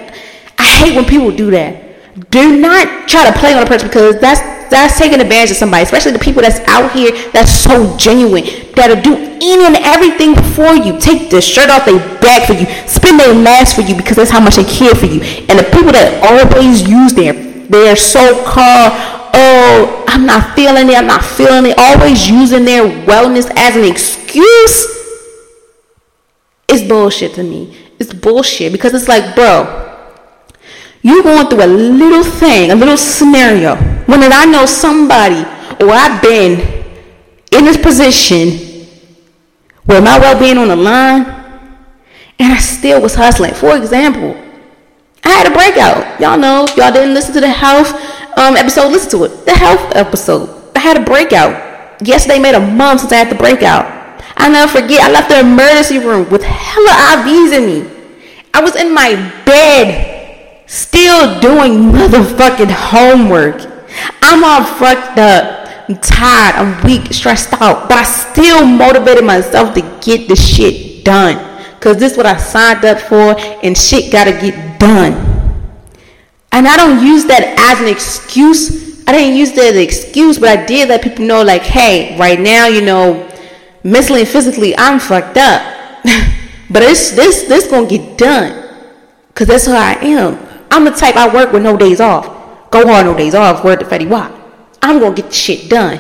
I 0.59 0.65
hate 0.65 0.97
when 0.97 1.05
people 1.05 1.31
do 1.31 1.51
that. 1.53 1.90
Do 2.29 2.61
not 2.61 3.09
try 3.09 3.31
to 3.31 3.39
play 3.39 3.55
on 3.55 3.63
a 3.63 3.67
person 3.67 3.89
because 3.89 4.21
that's 4.21 4.41
that's 4.71 4.99
taking 4.99 5.21
advantage 5.21 5.51
of 5.51 5.57
somebody, 5.57 5.83
especially 5.83 6.13
the 6.13 6.21
people 6.21 6.43
that's 6.43 6.61
out 6.69 6.93
here 6.93 7.11
that's 7.33 7.51
so 7.51 7.97
genuine, 7.97 8.45
that'll 8.75 9.03
do 9.03 9.15
any 9.17 9.65
and 9.65 9.77
everything 9.77 10.35
for 10.55 10.75
you. 10.75 10.99
Take 10.99 11.31
the 11.31 11.41
shirt 11.41 11.71
off 11.71 11.85
their 11.85 11.99
back 12.21 12.47
for 12.47 12.53
you, 12.53 12.67
spend 12.87 13.19
their 13.19 13.35
last 13.35 13.75
for 13.75 13.83
you 13.83 13.97
because 13.97 14.17
that's 14.17 14.31
how 14.31 14.41
much 14.41 14.57
they 14.57 14.65
care 14.65 14.95
for 14.95 15.07
you. 15.07 15.21
And 15.49 15.59
the 15.59 15.69
people 15.73 15.93
that 15.93 16.23
always 16.23 16.89
use 16.89 17.13
their 17.13 17.33
their 17.33 17.97
so-called 17.97 18.93
oh 19.35 20.05
I'm 20.09 20.27
not 20.27 20.55
feeling 20.55 20.89
it, 20.89 20.97
I'm 20.97 21.07
not 21.07 21.25
feeling 21.25 21.67
it, 21.67 21.79
always 21.79 22.29
using 22.29 22.65
their 22.65 22.83
wellness 23.07 23.51
as 23.57 23.77
an 23.77 23.85
excuse. 23.85 24.99
It's 26.69 26.87
bullshit 26.87 27.35
to 27.35 27.43
me. 27.43 27.77
It's 27.99 28.13
bullshit 28.13 28.73
because 28.73 28.95
it's 28.95 29.09
like, 29.09 29.35
bro, 29.35 29.90
you're 31.03 31.23
going 31.23 31.47
through 31.49 31.65
a 31.65 31.67
little 31.67 32.25
thing, 32.25 32.71
a 32.71 32.75
little 32.75 32.97
scenario. 32.97 33.77
When 34.07 34.21
did 34.21 34.33
I 34.33 34.45
know 34.45 34.67
somebody 34.67 35.41
or 35.83 35.91
I've 35.91 36.21
been 36.21 36.61
in 37.53 37.65
this 37.65 37.77
position 37.77 38.87
where 39.85 40.03
my 40.03 40.19
well 40.19 40.39
being 40.39 40.59
on 40.59 40.69
the 40.69 40.77
line 40.77 41.25
and 42.39 42.53
I 42.53 42.59
still 42.59 43.01
was 43.01 43.15
hustling? 43.15 43.55
For 43.55 43.77
example, 43.77 44.37
I 45.25 45.29
had 45.31 45.47
a 45.47 45.51
breakout. 45.51 46.21
Y'all 46.21 46.39
know, 46.39 46.67
y'all 46.77 46.93
didn't 46.93 47.15
listen 47.15 47.33
to 47.35 47.41
the 47.41 47.49
health 47.49 47.93
um, 48.39 48.57
episode, 48.57 48.89
listen 48.93 49.11
to 49.19 49.25
it. 49.25 49.47
The 49.47 49.53
health 49.53 49.97
episode. 49.97 50.73
I 50.77 50.81
had 50.81 50.97
a 50.99 51.05
breakout. 51.05 52.07
Yesterday 52.07 52.39
made 52.39 52.55
a 52.55 52.61
month 52.61 53.01
since 53.01 53.13
I 53.13 53.17
had 53.17 53.31
the 53.31 53.35
breakout. 53.37 53.85
I 54.37 54.49
never 54.49 54.71
forget, 54.71 55.03
I 55.03 55.11
left 55.11 55.29
the 55.29 55.41
emergency 55.41 55.99
room 55.99 56.29
with 56.31 56.43
hella 56.43 57.23
IVs 57.23 57.57
in 57.57 57.67
me. 57.67 57.91
I 58.53 58.63
was 58.63 58.77
in 58.77 58.93
my 58.93 59.15
bed 59.45 60.10
Still 60.71 61.41
doing 61.41 61.91
motherfucking 61.91 62.71
homework. 62.71 63.67
I'm 64.23 64.45
all 64.45 64.63
fucked 64.63 65.19
up. 65.19 65.69
I'm 65.89 65.97
tired. 65.97 66.55
I'm 66.55 66.85
weak, 66.85 67.13
stressed 67.13 67.53
out. 67.55 67.89
But 67.89 67.99
I 67.99 68.05
still 68.05 68.65
motivated 68.65 69.25
myself 69.25 69.75
to 69.75 69.81
get 70.01 70.29
the 70.29 70.37
shit 70.37 71.05
done. 71.05 71.75
Because 71.75 71.97
this 71.97 72.13
is 72.13 72.17
what 72.17 72.27
I 72.27 72.37
signed 72.37 72.85
up 72.85 73.01
for, 73.01 73.37
and 73.65 73.77
shit 73.77 74.13
gotta 74.13 74.31
get 74.31 74.79
done. 74.79 75.15
And 76.53 76.69
I 76.69 76.77
don't 76.77 77.05
use 77.05 77.25
that 77.25 77.57
as 77.59 77.81
an 77.81 77.89
excuse. 77.89 79.05
I 79.09 79.13
didn't 79.13 79.37
use 79.37 79.51
that 79.55 79.65
as 79.65 79.75
an 79.75 79.83
excuse, 79.83 80.39
but 80.39 80.57
I 80.57 80.67
did 80.67 80.89
let 80.89 81.03
people 81.03 81.25
know, 81.25 81.43
like, 81.43 81.63
hey, 81.63 82.17
right 82.17 82.39
now, 82.39 82.69
you 82.69 82.83
know, 82.83 83.29
mentally 83.83 84.21
and 84.21 84.29
physically, 84.29 84.79
I'm 84.79 85.01
fucked 85.01 85.37
up. 85.37 85.63
but 86.71 86.85
it's 86.85 87.11
this 87.11 87.43
this 87.49 87.67
gonna 87.67 87.89
get 87.89 88.17
done. 88.17 88.69
Cause 89.35 89.49
that's 89.49 89.67
who 89.67 89.73
I 89.73 89.95
am. 89.95 90.50
I'm 90.71 90.85
the 90.85 90.91
type 90.91 91.17
I 91.17 91.33
work 91.33 91.53
with 91.53 91.63
no 91.63 91.77
days 91.77 92.01
off. 92.01 92.27
Go 92.71 92.87
hard 92.87 93.07
no 93.07 93.17
days 93.17 93.35
off, 93.35 93.65
word 93.65 93.81
to 93.81 93.87
Fetty 93.87 94.09
Wap. 94.09 94.33
I'm 94.83 95.01
gonna 95.01 95.15
get 95.15 95.27
the 95.27 95.33
shit 95.33 95.69
done. 95.69 95.99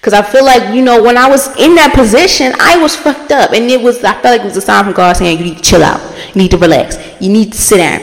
Cause 0.00 0.12
I 0.12 0.22
feel 0.22 0.44
like, 0.44 0.74
you 0.74 0.82
know, 0.82 1.02
when 1.02 1.16
I 1.16 1.28
was 1.28 1.48
in 1.56 1.74
that 1.74 1.92
position, 1.94 2.52
I 2.58 2.78
was 2.78 2.96
fucked 2.96 3.30
up. 3.30 3.52
And 3.52 3.70
it 3.70 3.80
was 3.80 4.02
I 4.02 4.12
felt 4.20 4.24
like 4.24 4.40
it 4.40 4.44
was 4.44 4.56
a 4.56 4.60
sign 4.60 4.84
from 4.84 4.94
God 4.94 5.16
saying 5.16 5.38
you 5.38 5.44
need 5.44 5.56
to 5.58 5.62
chill 5.62 5.82
out. 5.82 6.00
You 6.34 6.42
need 6.42 6.50
to 6.52 6.58
relax. 6.58 6.96
You 7.20 7.30
need 7.30 7.52
to 7.52 7.58
sit 7.58 7.78
down. 7.78 8.00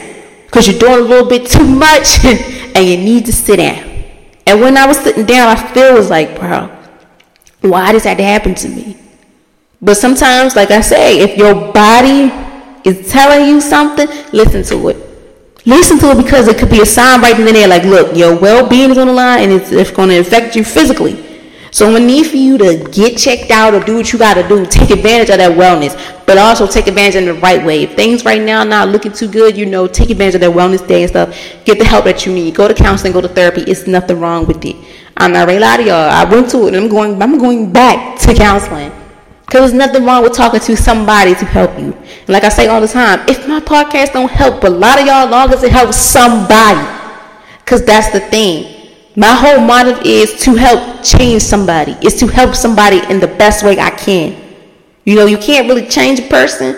Cause 0.52 0.68
you're 0.68 0.78
doing 0.78 1.00
a 1.00 1.02
little 1.02 1.28
bit 1.28 1.50
too 1.50 1.66
much 1.66 2.24
and 2.76 2.86
you 2.86 2.98
need 2.98 3.26
to 3.26 3.34
sit 3.34 3.58
down. 3.58 4.04
And 4.46 4.60
when 4.60 4.78
I 4.78 4.86
was 4.86 4.98
sitting 4.98 5.26
down, 5.26 5.50
I 5.50 5.74
feel 5.74 5.94
was 5.94 6.10
like, 6.10 6.40
bro, 6.40 6.70
why 7.62 7.92
does 7.92 8.04
that 8.04 8.16
to 8.16 8.24
happen 8.24 8.54
to 8.56 8.70
me? 8.70 8.98
But 9.82 9.96
sometimes, 9.96 10.56
like 10.56 10.72
I 10.72 10.82
say, 10.82 11.20
if 11.20 11.38
your 11.38 11.74
body 11.74 12.32
is 12.88 13.12
telling 13.12 13.48
you 13.48 13.62
something, 13.62 14.08
listen 14.32 14.64
to 14.64 14.90
it. 14.90 15.13
Listen 15.66 15.98
to 16.00 16.12
it 16.12 16.18
because 16.22 16.48
it 16.50 16.58
could 16.58 16.70
be 16.70 16.82
a 16.82 16.86
sign 16.86 17.22
right 17.22 17.40
in 17.40 17.46
there 17.46 17.68
like, 17.68 17.84
look, 17.84 18.16
your 18.16 18.38
well 18.38 18.68
being 18.68 18.92
is 18.92 18.98
on 18.98 19.08
the 19.08 19.14
line 19.14 19.44
and 19.44 19.52
it's, 19.54 19.72
it's 19.72 19.92
going 19.92 20.10
to 20.10 20.18
affect 20.18 20.56
you 20.56 20.64
physically. 20.64 21.24
So 21.72 21.92
to 21.92 22.00
need 22.00 22.28
for 22.28 22.36
you 22.36 22.58
to 22.60 22.88
get 22.92 23.18
checked 23.18 23.50
out 23.50 23.74
or 23.74 23.80
do 23.80 23.96
what 23.96 24.14
you 24.14 24.20
got 24.20 24.36
to 24.36 24.48
do. 24.48 24.64
Take 24.66 24.92
advantage 24.92 25.32
of 25.32 25.38
that 25.38 25.58
wellness, 25.58 25.96
but 26.28 26.38
also 26.38 26.68
take 26.68 26.86
advantage 26.86 27.16
in 27.16 27.26
the 27.26 27.34
right 27.34 27.66
way. 27.66 27.82
If 27.84 27.96
things 27.96 28.24
right 28.24 28.42
now 28.42 28.64
not 28.64 28.90
looking 28.90 29.12
too 29.12 29.28
good, 29.28 29.58
you 29.58 29.66
know, 29.66 29.88
take 29.88 30.12
advantage 30.12 30.36
of 30.36 30.42
that 30.42 30.52
wellness 30.52 30.86
day 30.88 31.02
and 31.02 31.10
stuff. 31.10 31.36
Get 31.66 31.80
the 31.80 31.86
help 31.86 32.06
that 32.06 32.28
you 32.28 32.34
need. 32.34 32.54
Go 32.54 32.68
to 32.68 32.76
counseling, 32.76 33.12
go 33.14 33.22
to 33.22 33.28
therapy. 33.28 33.62
It's 33.62 33.88
nothing 33.88 34.20
wrong 34.20 34.46
with 34.46 34.64
it. 34.64 34.76
I'm 35.18 35.32
not 35.32 35.46
to 35.46 35.60
lie 35.60 35.78
to 35.78 35.84
y'all. 35.84 36.10
I 36.10 36.26
went 36.26 36.52
to 36.52 36.68
it 36.68 36.76
and 36.76 36.78
I'm 36.78 36.90
going, 36.90 37.20
I'm 37.20 37.40
going 37.40 37.74
back 37.74 38.20
to 38.20 38.36
counseling. 38.36 38.92
Because 39.54 39.70
there's 39.70 39.88
nothing 39.88 40.04
wrong 40.04 40.24
with 40.24 40.34
talking 40.34 40.60
to 40.62 40.76
somebody 40.76 41.36
to 41.36 41.46
help 41.46 41.78
you. 41.78 41.94
And 41.94 42.30
like 42.30 42.44
I 42.44 42.50
say 42.50 42.66
all 42.66 42.82
the 42.82 42.88
time, 42.88 43.20
if 43.30 43.48
my 43.48 43.60
podcast 43.60 44.14
don't 44.14 44.32
help, 44.32 44.64
a 44.64 44.68
lot 44.68 45.00
of 45.00 45.06
y'all, 45.06 45.30
long 45.30 45.54
as 45.54 45.62
it 45.62 45.72
helps 45.72 45.96
somebody. 45.96 46.82
Because 47.60 47.86
that's 47.86 48.10
the 48.10 48.20
thing. 48.32 48.90
My 49.16 49.28
whole 49.28 49.60
motive 49.60 50.02
is 50.08 50.42
to 50.46 50.56
help 50.56 51.04
change 51.04 51.44
somebody. 51.44 51.96
Is 52.02 52.16
to 52.16 52.26
help 52.26 52.56
somebody 52.56 53.00
in 53.12 53.20
the 53.20 53.28
best 53.28 53.64
way 53.64 53.78
I 53.78 53.92
can. 53.92 54.36
You 55.06 55.18
know, 55.18 55.28
you 55.28 55.38
can't 55.38 55.68
really 55.68 55.88
change 55.88 56.20
a 56.20 56.28
person, 56.28 56.76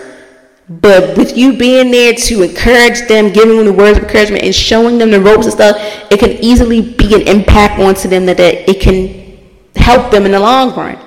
but 0.68 1.16
with 1.16 1.34
you 1.34 1.56
being 1.56 1.90
there 1.90 2.12
to 2.12 2.42
encourage 2.42 3.08
them, 3.08 3.32
giving 3.32 3.56
them 3.56 3.64
the 3.64 3.72
words 3.72 3.96
of 3.96 4.04
encouragement, 4.04 4.44
and 4.44 4.54
showing 4.54 4.98
them 4.98 5.10
the 5.10 5.20
ropes 5.22 5.46
and 5.46 5.54
stuff, 5.54 5.76
it 6.12 6.20
can 6.20 6.32
easily 6.44 6.82
be 6.82 7.14
an 7.14 7.22
impact 7.22 7.80
onto 7.80 8.06
them 8.06 8.26
that, 8.26 8.36
that 8.36 8.68
it 8.68 8.82
can 8.82 9.38
help 9.76 10.10
them 10.10 10.26
in 10.26 10.32
the 10.32 10.40
long 10.40 10.76
run. 10.76 11.05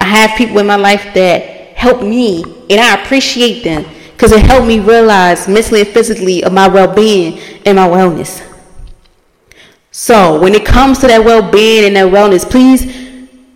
I 0.00 0.04
have 0.04 0.36
people 0.36 0.58
in 0.58 0.66
my 0.66 0.76
life 0.76 1.12
that 1.14 1.42
help 1.76 2.02
me, 2.02 2.42
and 2.68 2.80
I 2.80 3.02
appreciate 3.02 3.62
them 3.62 3.84
because 4.12 4.32
it 4.32 4.44
helped 4.44 4.66
me 4.66 4.80
realize 4.80 5.48
mentally 5.48 5.80
and 5.80 5.88
physically 5.88 6.44
of 6.44 6.52
my 6.52 6.68
well 6.68 6.94
being 6.94 7.38
and 7.64 7.76
my 7.76 7.88
wellness. 7.88 8.46
So, 9.92 10.40
when 10.40 10.54
it 10.54 10.64
comes 10.64 10.98
to 11.00 11.06
that 11.08 11.24
well 11.24 11.50
being 11.50 11.86
and 11.86 11.96
that 11.96 12.12
wellness, 12.12 12.48
please, 12.48 12.84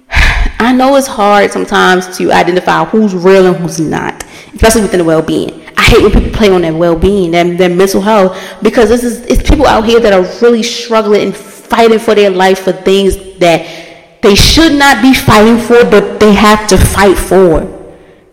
I 0.59 0.73
know 0.73 0.97
it's 0.97 1.07
hard 1.07 1.51
sometimes 1.53 2.17
to 2.19 2.33
identify 2.33 2.85
who's 2.85 3.15
real 3.15 3.47
and 3.47 3.57
who's 3.57 3.79
not, 3.79 4.25
especially 4.55 4.83
within 4.83 4.99
the 4.99 5.05
well 5.05 5.23
being. 5.23 5.65
I 5.77 5.83
hate 5.83 6.03
when 6.03 6.13
people 6.13 6.31
play 6.31 6.51
on 6.51 6.63
that 6.63 6.75
well 6.75 6.97
being, 6.97 7.33
that, 7.33 7.59
their 7.59 7.69
mental 7.75 8.01
health, 8.01 8.41
because 8.63 8.89
this 8.89 9.05
is 9.05 9.21
it's 9.27 9.49
people 9.49 9.67
out 9.67 9.85
here 9.85 10.01
that 10.01 10.13
are 10.13 10.23
really 10.41 10.63
struggling 10.63 11.27
and 11.27 11.37
fighting 11.37 11.99
for 11.99 12.15
their 12.15 12.31
life 12.31 12.61
for 12.61 12.73
things 12.73 13.17
that 13.39 13.84
they 14.25 14.35
should 14.35 14.73
not 14.73 15.03
be 15.03 15.13
fighting 15.13 15.59
for, 15.59 15.85
but 15.85 16.19
they 16.19 16.33
have 16.33 16.67
to 16.69 16.79
fight 16.79 17.17
for. 17.17 17.71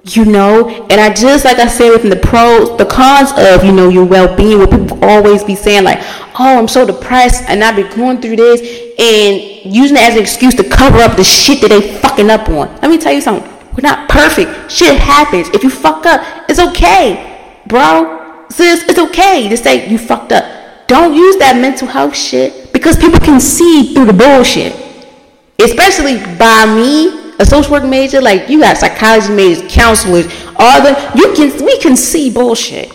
You 0.04 0.26
know, 0.26 0.88
and 0.90 1.00
I 1.00 1.14
just 1.14 1.46
like 1.46 1.60
I 1.60 1.68
said 1.68 1.92
within 1.92 2.10
the 2.10 2.16
pros, 2.16 2.76
the 2.80 2.86
cons 2.86 3.32
of 3.38 3.64
you 3.64 3.72
know 3.72 3.90
your 3.90 4.06
well-being, 4.06 4.58
where 4.58 4.68
people 4.68 4.98
always 5.04 5.44
be 5.44 5.54
saying 5.54 5.84
like, 5.84 6.00
"Oh, 6.40 6.58
I'm 6.58 6.68
so 6.68 6.88
depressed, 6.88 7.44
and 7.48 7.64
I've 7.64 7.76
been 7.76 7.96
going 7.96 8.20
through 8.20 8.38
this," 8.38 8.62
and 8.98 9.72
using 9.72 9.98
it 9.98 10.02
as 10.02 10.16
an 10.16 10.22
excuse 10.22 10.56
to 10.56 10.64
cover 10.64 10.98
up 11.00 11.18
the 11.18 11.24
shit 11.24 11.62
that 11.62 11.68
they 11.68 12.00
fucking 12.00 12.32
up 12.32 12.50
on. 12.50 12.74
Let 12.82 12.90
me 12.90 12.98
tell 12.98 13.14
you 13.14 13.22
something. 13.22 13.48
We're 13.74 13.88
not 13.88 14.10
perfect. 14.10 14.72
Shit 14.72 15.00
happens. 15.00 15.50
If 15.50 15.62
you 15.62 15.70
fuck 15.70 16.06
up, 16.08 16.26
it's 16.50 16.60
okay, 16.60 17.62
bro. 17.68 18.46
Sis, 18.50 18.84
it's 18.90 18.98
okay 18.98 19.50
to 19.50 19.56
say 19.56 19.88
you 19.88 20.00
fucked 20.00 20.32
up. 20.32 20.46
Don't 20.88 21.14
use 21.14 21.38
that 21.38 21.58
mental 21.58 21.88
health 21.88 22.16
shit 22.16 22.74
because 22.74 22.98
people 22.98 23.20
can 23.20 23.40
see 23.40 23.94
through 23.94 24.06
the 24.06 24.14
bullshit 24.14 24.91
especially 25.64 26.18
by 26.38 26.66
me, 26.66 27.34
a 27.40 27.46
social 27.46 27.72
work 27.72 27.84
major, 27.84 28.22
like 28.22 28.50
you 28.50 28.60
got 28.60 28.78
psychology 28.78 29.34
majors, 29.34 29.72
counselors, 29.72 30.26
all 30.58 30.82
the 30.82 31.12
you 31.16 31.34
can 31.36 31.66
we 31.66 31.80
can 31.80 31.96
see 31.96 32.30
bullshit 32.30 32.92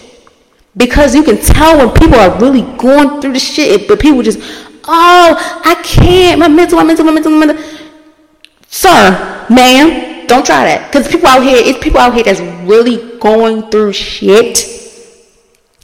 because 0.77 1.15
you 1.15 1.23
can 1.23 1.39
tell 1.39 1.79
when 1.79 1.91
people 1.95 2.19
are 2.19 2.39
really 2.39 2.63
going 2.77 3.21
through 3.21 3.33
the 3.33 3.39
shit, 3.39 3.89
but 3.89 3.99
people 3.99 4.23
just, 4.23 4.39
oh, 4.85 5.63
I 5.65 5.75
can't, 5.83 6.39
my 6.39 6.49
mental, 6.49 6.77
my 6.77 6.85
mental, 6.85 7.05
my 7.05 7.13
mental, 7.13 7.33
my 7.33 7.47
mental. 7.47 7.65
Sir, 8.69 9.47
ma'am, 9.49 10.27
don't 10.27 10.45
try 10.45 10.65
that. 10.65 10.91
Because 10.93 11.09
people 11.09 11.29
out 11.29 11.43
here, 11.43 11.57
it's 11.57 11.83
people 11.83 11.99
out 11.99 12.15
here 12.15 12.25
that's 12.25 12.41
really 12.69 13.19
going 13.19 13.71
through 13.71 13.95
shit 13.95 14.73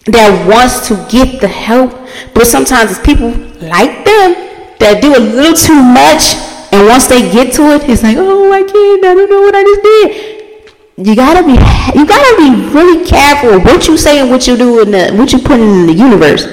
that 0.06 0.46
wants 0.48 0.88
to 0.88 0.94
get 1.08 1.40
the 1.40 1.48
help, 1.48 1.92
but 2.34 2.46
sometimes 2.46 2.90
it's 2.90 3.00
people 3.00 3.30
like 3.62 4.04
them 4.04 4.34
that 4.78 4.98
do 5.00 5.16
a 5.16 5.22
little 5.22 5.54
too 5.54 5.80
much, 5.80 6.34
and 6.82 6.88
once 6.88 7.06
they 7.06 7.30
get 7.30 7.54
to 7.54 7.62
it, 7.74 7.88
it's 7.88 8.02
like, 8.02 8.16
oh, 8.18 8.52
I 8.52 8.62
can't, 8.62 9.04
I 9.04 9.14
don't 9.14 9.30
know 9.30 9.40
what 9.40 9.54
I 9.54 9.62
just 9.62 9.82
did 9.82 10.32
you 10.96 11.16
gotta 11.16 11.42
be 11.44 11.52
you 11.98 12.06
gotta 12.06 12.36
be 12.36 12.68
really 12.70 13.04
careful 13.06 13.58
what 13.60 13.88
you 13.88 13.96
say 13.96 14.20
and 14.20 14.30
what 14.30 14.46
you 14.46 14.56
do 14.56 14.82
and 14.82 15.18
what 15.18 15.32
you 15.32 15.38
put 15.38 15.58
in 15.58 15.86
the 15.86 15.92
universe. 15.92 16.46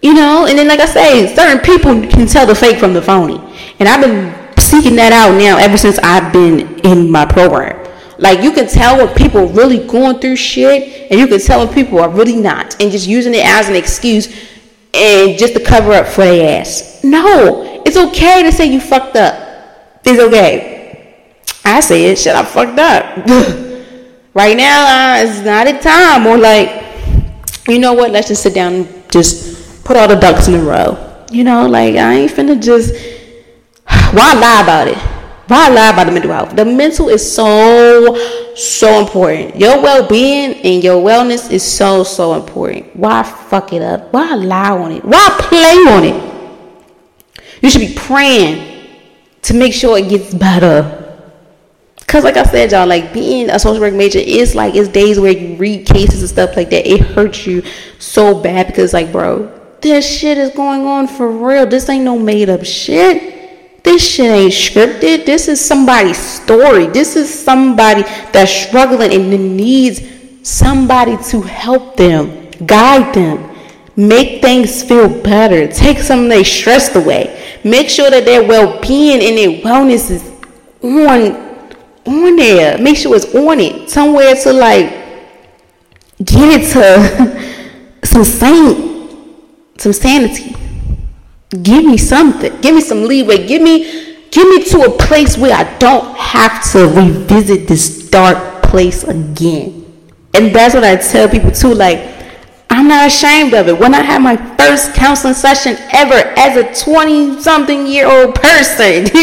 You 0.00 0.14
know, 0.14 0.46
and 0.46 0.56
then 0.56 0.68
like 0.68 0.78
I 0.78 0.86
say, 0.86 1.34
certain 1.34 1.58
people 1.58 1.92
can 2.08 2.28
tell 2.28 2.46
the 2.46 2.54
fake 2.54 2.78
from 2.78 2.94
the 2.94 3.02
phony, 3.02 3.38
and 3.80 3.88
I've 3.88 4.00
been 4.00 4.32
seeking 4.58 4.94
that 4.96 5.12
out 5.12 5.36
now 5.36 5.58
ever 5.58 5.76
since 5.76 5.98
I've 5.98 6.32
been 6.32 6.78
in 6.80 7.10
my 7.10 7.26
program. 7.26 7.84
Like 8.18 8.42
you 8.42 8.52
can 8.52 8.68
tell 8.68 8.98
when 8.98 9.14
people 9.16 9.48
really 9.48 9.84
going 9.86 10.20
through 10.20 10.36
shit, 10.36 11.10
and 11.10 11.18
you 11.18 11.26
can 11.26 11.40
tell 11.40 11.64
when 11.64 11.74
people 11.74 11.98
are 11.98 12.08
really 12.08 12.36
not, 12.36 12.80
and 12.80 12.92
just 12.92 13.08
using 13.08 13.34
it 13.34 13.44
as 13.44 13.68
an 13.68 13.74
excuse 13.74 14.28
and 14.94 15.36
just 15.36 15.54
to 15.54 15.60
cover 15.62 15.92
up 15.92 16.06
for 16.06 16.24
their 16.24 16.60
ass. 16.60 17.02
No, 17.02 17.67
it's 17.86 17.96
okay 17.96 18.42
to 18.42 18.52
say 18.52 18.66
you 18.66 18.80
fucked 18.80 19.16
up. 19.16 19.34
It's 20.04 20.20
okay. 20.20 20.78
I 21.64 21.80
said, 21.80 22.16
shit, 22.16 22.34
I 22.34 22.44
fucked 22.44 22.78
up. 22.78 23.26
right 24.34 24.56
now, 24.56 25.16
uh, 25.16 25.24
it's 25.24 25.44
not 25.44 25.66
a 25.66 25.78
time. 25.78 26.26
Or 26.26 26.38
like, 26.38 26.84
you 27.68 27.78
know 27.78 27.92
what? 27.92 28.10
Let's 28.10 28.28
just 28.28 28.42
sit 28.42 28.54
down 28.54 28.72
and 28.74 29.10
just 29.10 29.84
put 29.84 29.96
all 29.96 30.08
the 30.08 30.16
ducks 30.16 30.48
in 30.48 30.54
a 30.54 30.62
row. 30.62 31.26
You 31.30 31.44
know, 31.44 31.66
like 31.66 31.96
I 31.96 32.14
ain't 32.14 32.30
finna 32.30 32.62
just. 32.62 32.94
Why 33.86 34.32
lie 34.34 34.62
about 34.62 34.88
it? 34.88 34.98
Why 35.48 35.68
lie 35.68 35.90
about 35.90 36.04
the 36.04 36.12
mental 36.12 36.32
health? 36.32 36.56
The 36.56 36.64
mental 36.66 37.08
is 37.08 37.24
so, 37.34 38.14
so 38.54 39.00
important. 39.00 39.56
Your 39.56 39.80
well 39.82 40.06
being 40.06 40.54
and 40.62 40.84
your 40.84 41.02
wellness 41.02 41.50
is 41.50 41.62
so, 41.62 42.04
so 42.04 42.34
important. 42.34 42.94
Why 42.94 43.22
fuck 43.22 43.72
it 43.72 43.80
up? 43.80 44.12
Why 44.12 44.34
lie 44.34 44.70
on 44.70 44.92
it? 44.92 45.04
Why 45.06 45.26
play 45.40 45.74
on 45.88 46.04
it? 46.04 46.27
You 47.62 47.70
should 47.70 47.80
be 47.80 47.94
praying 47.94 48.88
to 49.42 49.54
make 49.54 49.72
sure 49.72 49.98
it 49.98 50.08
gets 50.08 50.34
better. 50.34 51.04
Cause 52.06 52.24
like 52.24 52.36
I 52.36 52.44
said, 52.44 52.72
y'all, 52.72 52.86
like 52.86 53.12
being 53.12 53.50
a 53.50 53.58
social 53.58 53.80
work 53.80 53.92
major 53.92 54.18
is 54.18 54.54
like 54.54 54.74
it's 54.74 54.88
days 54.88 55.20
where 55.20 55.32
you 55.32 55.56
read 55.56 55.86
cases 55.86 56.20
and 56.20 56.28
stuff 56.28 56.56
like 56.56 56.70
that. 56.70 56.90
It 56.90 57.00
hurts 57.00 57.46
you 57.46 57.62
so 57.98 58.40
bad 58.40 58.68
because 58.68 58.94
like, 58.94 59.12
bro, 59.12 59.54
this 59.82 60.08
shit 60.08 60.38
is 60.38 60.50
going 60.50 60.86
on 60.86 61.06
for 61.06 61.30
real. 61.30 61.66
This 61.66 61.88
ain't 61.88 62.04
no 62.04 62.18
made 62.18 62.48
up 62.48 62.64
shit. 62.64 63.84
This 63.84 64.06
shit 64.06 64.30
ain't 64.30 64.52
scripted. 64.52 65.26
This 65.26 65.48
is 65.48 65.64
somebody's 65.64 66.18
story. 66.18 66.86
This 66.86 67.14
is 67.14 67.32
somebody 67.32 68.02
that's 68.32 68.50
struggling 68.50 69.12
and 69.12 69.56
needs 69.56 70.00
somebody 70.42 71.16
to 71.24 71.42
help 71.42 71.96
them, 71.96 72.50
guide 72.66 73.14
them, 73.14 73.54
make 73.96 74.40
things 74.40 74.82
feel 74.82 75.08
better, 75.22 75.66
take 75.66 75.98
some 75.98 76.24
of 76.24 76.28
their 76.28 76.44
stress 76.44 76.94
away, 76.94 77.47
make 77.64 77.88
sure 77.88 78.10
that 78.10 78.24
their 78.24 78.46
well 78.46 78.80
being 78.80 79.22
and 79.22 79.36
their 79.38 79.62
wellness 79.62 80.10
is 80.10 80.24
on 80.82 81.48
on 82.06 82.36
there. 82.36 82.78
Make 82.78 82.96
sure 82.96 83.14
it's 83.16 83.34
on 83.34 83.60
it. 83.60 83.90
Somewhere 83.90 84.34
to 84.34 84.52
like 84.52 84.90
get 86.24 86.60
it 86.60 86.72
to 86.72 88.04
some 88.06 88.24
sane, 88.24 89.08
some 89.78 89.92
sanity. 89.92 90.54
Give 91.62 91.84
me 91.84 91.96
something. 91.96 92.60
Give 92.60 92.74
me 92.74 92.80
some 92.80 93.04
leeway. 93.04 93.46
Give 93.46 93.62
me 93.62 94.08
give 94.30 94.48
me 94.48 94.64
to 94.64 94.82
a 94.82 94.90
place 94.98 95.38
where 95.38 95.54
I 95.54 95.78
don't 95.78 96.16
have 96.16 96.70
to 96.72 96.86
revisit 96.88 97.66
this 97.66 98.08
dark 98.10 98.62
place 98.64 99.04
again. 99.04 99.84
And 100.34 100.54
that's 100.54 100.74
what 100.74 100.84
I 100.84 100.96
tell 100.96 101.28
people 101.28 101.50
too. 101.50 101.74
Like, 101.74 101.98
I'm 102.70 102.88
not 102.88 103.06
ashamed 103.06 103.54
of 103.54 103.68
it. 103.68 103.78
When 103.78 103.94
I 103.94 104.02
had 104.02 104.20
my 104.20 104.36
first 104.56 104.94
counseling 104.94 105.34
session 105.34 105.76
ever 105.92 106.14
as 106.38 106.56
a 106.56 106.84
20 106.84 107.40
something 107.40 107.86
year 107.86 108.06
old 108.06 108.34
person, 108.34 109.06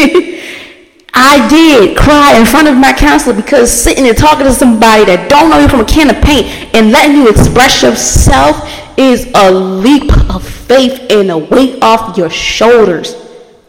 I 1.18 1.48
did 1.48 1.96
cry 1.96 2.38
in 2.38 2.44
front 2.44 2.68
of 2.68 2.76
my 2.76 2.92
counselor 2.92 3.34
because 3.34 3.72
sitting 3.72 4.06
and 4.06 4.16
talking 4.16 4.44
to 4.44 4.52
somebody 4.52 5.04
that 5.06 5.30
don't 5.30 5.48
know 5.48 5.58
you 5.58 5.68
from 5.68 5.80
a 5.80 5.84
can 5.84 6.10
of 6.10 6.22
paint 6.22 6.46
and 6.74 6.92
letting 6.92 7.16
you 7.16 7.28
express 7.28 7.82
yourself 7.82 8.68
is 8.98 9.30
a 9.34 9.50
leap 9.50 10.12
of 10.28 10.46
faith 10.46 11.10
and 11.10 11.30
a 11.30 11.38
weight 11.38 11.82
off 11.82 12.18
your 12.18 12.28
shoulders. 12.28 13.14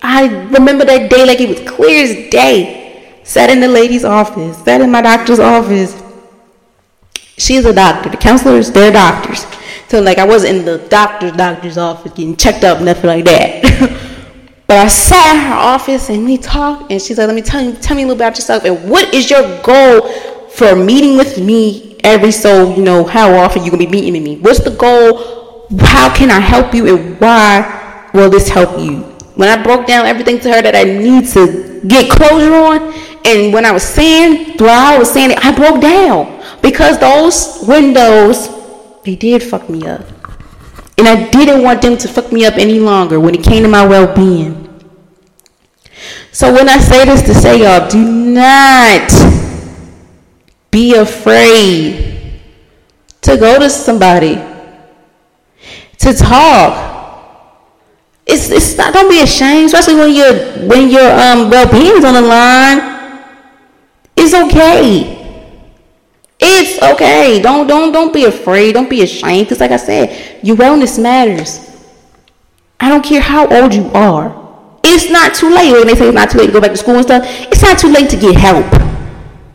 I 0.02 0.28
remember 0.28 0.84
that 0.86 1.10
day 1.10 1.26
like 1.26 1.40
it 1.40 1.50
was 1.50 1.70
clear 1.70 2.04
as 2.04 2.30
day. 2.30 3.22
Sat 3.24 3.50
in 3.50 3.60
the 3.60 3.68
lady's 3.68 4.06
office, 4.06 4.58
sat 4.58 4.82
in 4.82 4.92
my 4.92 5.02
doctor's 5.02 5.40
office. 5.40 6.02
She's 7.38 7.66
a 7.66 7.74
doctor. 7.74 8.10
The 8.10 8.18
counselors, 8.18 8.72
they're 8.72 8.92
doctors. 8.92 9.46
So 9.90 10.02
like 10.02 10.18
I 10.18 10.26
wasn't 10.26 10.58
in 10.58 10.66
the 10.66 10.80
doctor's 10.90 11.32
doctor's 11.32 11.78
office 11.78 12.12
getting 12.14 12.36
checked 12.36 12.64
up, 12.64 12.82
nothing 12.82 13.08
like 13.08 13.26
that. 13.26 14.04
But 14.68 14.80
I 14.80 14.88
sat 14.90 15.34
in 15.34 15.42
her 15.44 15.56
office 15.56 16.10
and 16.10 16.26
we 16.26 16.38
talked, 16.38 16.92
and 16.92 17.02
she's 17.02 17.18
like, 17.18 17.28
"Let 17.28 17.36
me 17.36 17.42
tell 17.42 17.64
you, 17.64 17.72
tell 17.72 17.96
me 17.96 18.04
a 18.04 18.06
little 18.06 18.22
about 18.22 18.36
yourself, 18.36 18.66
and 18.66 18.90
what 18.90 19.14
is 19.14 19.30
your 19.30 19.42
goal 19.62 20.10
for 20.50 20.76
meeting 20.76 21.16
with 21.16 21.40
me 21.40 21.98
every 22.04 22.32
so 22.32 22.76
you 22.76 22.84
know 22.84 23.06
how 23.06 23.34
often 23.34 23.64
you 23.64 23.72
gonna 23.72 23.86
be 23.86 23.88
meeting 23.88 24.12
with 24.12 24.24
me? 24.24 24.38
What's 24.40 24.60
the 24.60 24.72
goal? 24.72 25.68
How 25.80 26.14
can 26.14 26.30
I 26.30 26.42
help 26.42 26.74
you, 26.74 26.94
and 26.94 27.18
why 27.18 28.10
will 28.14 28.30
this 28.30 28.50
help 28.50 28.78
you?" 28.78 29.04
When 29.36 29.48
I 29.48 29.64
broke 29.64 29.88
down 29.88 30.06
everything 30.06 30.38
to 30.42 30.52
her 30.52 30.62
that 30.62 30.76
I 30.76 30.84
need 30.84 31.30
to 31.30 31.80
get 31.88 32.12
closure 32.12 32.54
on, 32.54 32.94
and 33.24 33.54
when 33.54 33.64
I 33.64 33.72
was 33.72 33.84
saying, 33.84 34.58
while 34.58 34.96
I 34.96 34.98
was 34.98 35.10
saying 35.10 35.32
it, 35.32 35.46
I 35.46 35.56
broke 35.56 35.80
down 35.80 36.44
because 36.62 37.00
those 37.00 37.66
windows 37.66 38.50
they 39.08 39.16
did 39.16 39.42
fuck 39.42 39.70
me 39.70 39.88
up. 39.88 40.06
And 40.98 41.08
I 41.08 41.30
didn't 41.30 41.64
want 41.64 41.82
them 41.82 41.98
to 41.98 42.10
fuck 42.10 42.30
me 42.34 42.46
up 42.46 42.56
any 42.56 42.78
longer 42.78 43.22
when 43.22 43.34
it 43.34 43.42
came 43.42 43.64
to 43.64 43.70
my 43.70 43.88
well 43.88 44.14
being. 44.14 44.66
So 46.34 46.52
when 46.54 46.68
I 46.68 46.78
say 46.80 47.06
this 47.06 47.22
to 47.22 47.34
say, 47.34 47.62
y'all, 47.62 47.88
do 47.88 48.04
not 48.04 49.10
be 50.72 50.96
afraid 50.96 52.42
to 53.22 53.38
go 53.38 53.58
to 53.58 53.70
somebody 53.70 54.36
to 56.00 56.14
talk. 56.14 56.84
It's, 58.26 58.50
it's 58.50 58.78
not 58.78 58.94
don't 58.94 59.10
be 59.10 59.22
ashamed, 59.22 59.68
especially 59.68 59.96
when 59.96 60.14
your 60.14 60.34
when 60.68 60.90
your 60.90 61.10
um 61.10 61.50
well 61.50 61.72
being 61.72 61.96
is 61.96 62.04
on 62.04 62.14
the 62.14 62.22
line. 62.22 63.24
It's 64.18 64.34
okay. 64.34 65.17
It's 66.40 66.82
okay. 66.82 67.42
Don't 67.42 67.68
don't 67.68 67.92
don't 67.92 68.14
be 68.14 68.26
afraid. 68.26 68.74
Don't 68.74 68.90
be 68.90 69.02
ashamed. 69.02 69.48
Because 69.48 69.60
like 69.60 69.72
I 69.72 69.78
said, 69.78 70.40
your 70.44 70.56
wellness 70.56 71.02
matters. 71.02 71.64
I 72.80 72.90
don't 72.90 73.04
care 73.04 73.22
how 73.22 73.48
old 73.48 73.74
you 73.74 73.90
are. 73.94 74.46
It's 74.84 75.10
not 75.10 75.34
too 75.34 75.50
late. 75.50 75.72
When 75.72 75.88
they 75.88 75.96
say 75.96 76.08
it's 76.08 76.16
not 76.16 76.30
too 76.30 76.38
late 76.38 76.48
to 76.48 76.54
go 76.54 76.62
back 76.62 76.72
to 76.72 76.78
school 76.78 76.96
and 76.96 77.04
stuff, 77.04 77.24
it's 77.52 77.62
not 77.62 77.80
too 77.80 77.90
late 77.90 78.10
to 78.12 78.18
get 78.18 78.36
help. 78.36 78.70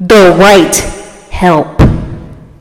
The 0.01 0.35
right 0.39 0.75
help. 1.31 1.79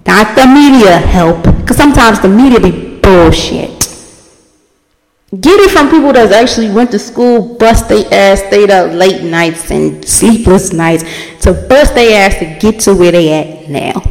Not 0.05 0.35
the 0.35 0.45
media 0.45 0.97
help. 0.97 1.43
Because 1.43 1.77
sometimes 1.77 2.19
the 2.19 2.29
media 2.29 2.59
be 2.59 2.99
bullshit. 2.99 3.70
Get 5.39 5.61
it 5.61 5.71
from 5.71 5.89
people 5.89 6.11
that 6.11 6.29
actually 6.33 6.71
went 6.71 6.91
to 6.91 6.99
school, 6.99 7.55
bust 7.55 7.87
their 7.87 8.03
ass, 8.11 8.39
stayed 8.39 8.69
up 8.69 8.91
late 8.91 9.23
nights 9.23 9.71
and 9.71 10.05
sleepless 10.05 10.73
nights 10.73 11.05
to 11.43 11.53
bust 11.53 11.95
their 11.95 12.27
ass 12.27 12.37
to 12.39 12.57
get 12.59 12.81
to 12.81 12.93
where 12.93 13.13
they 13.13 13.31
at 13.31 13.69
now. 13.69 14.03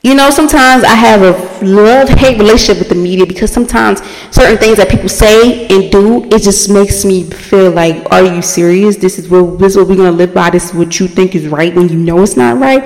You 0.00 0.14
know, 0.14 0.30
sometimes 0.30 0.82
I 0.82 0.94
have 0.94 1.20
a 1.20 1.62
love 1.62 2.08
hate 2.08 2.38
relationship 2.38 2.78
with 2.78 2.88
the 2.88 2.94
media 2.94 3.26
because 3.26 3.52
sometimes 3.52 4.00
certain 4.30 4.56
things 4.56 4.78
that 4.78 4.88
people 4.88 5.10
say 5.10 5.66
and 5.66 5.92
do, 5.92 6.24
it 6.34 6.40
just 6.40 6.70
makes 6.70 7.04
me 7.04 7.24
feel 7.24 7.70
like, 7.70 8.10
are 8.10 8.24
you 8.24 8.40
serious? 8.40 8.96
This 8.96 9.18
is 9.18 9.28
what 9.28 9.58
this 9.58 9.72
is 9.72 9.76
what 9.76 9.88
we're 9.88 9.96
gonna 9.96 10.12
live 10.12 10.32
by. 10.32 10.48
This 10.48 10.70
is 10.70 10.74
what 10.74 10.98
you 10.98 11.06
think 11.06 11.34
is 11.34 11.48
right 11.48 11.74
when 11.74 11.90
you 11.90 11.98
know 11.98 12.22
it's 12.22 12.38
not 12.38 12.58
right. 12.58 12.80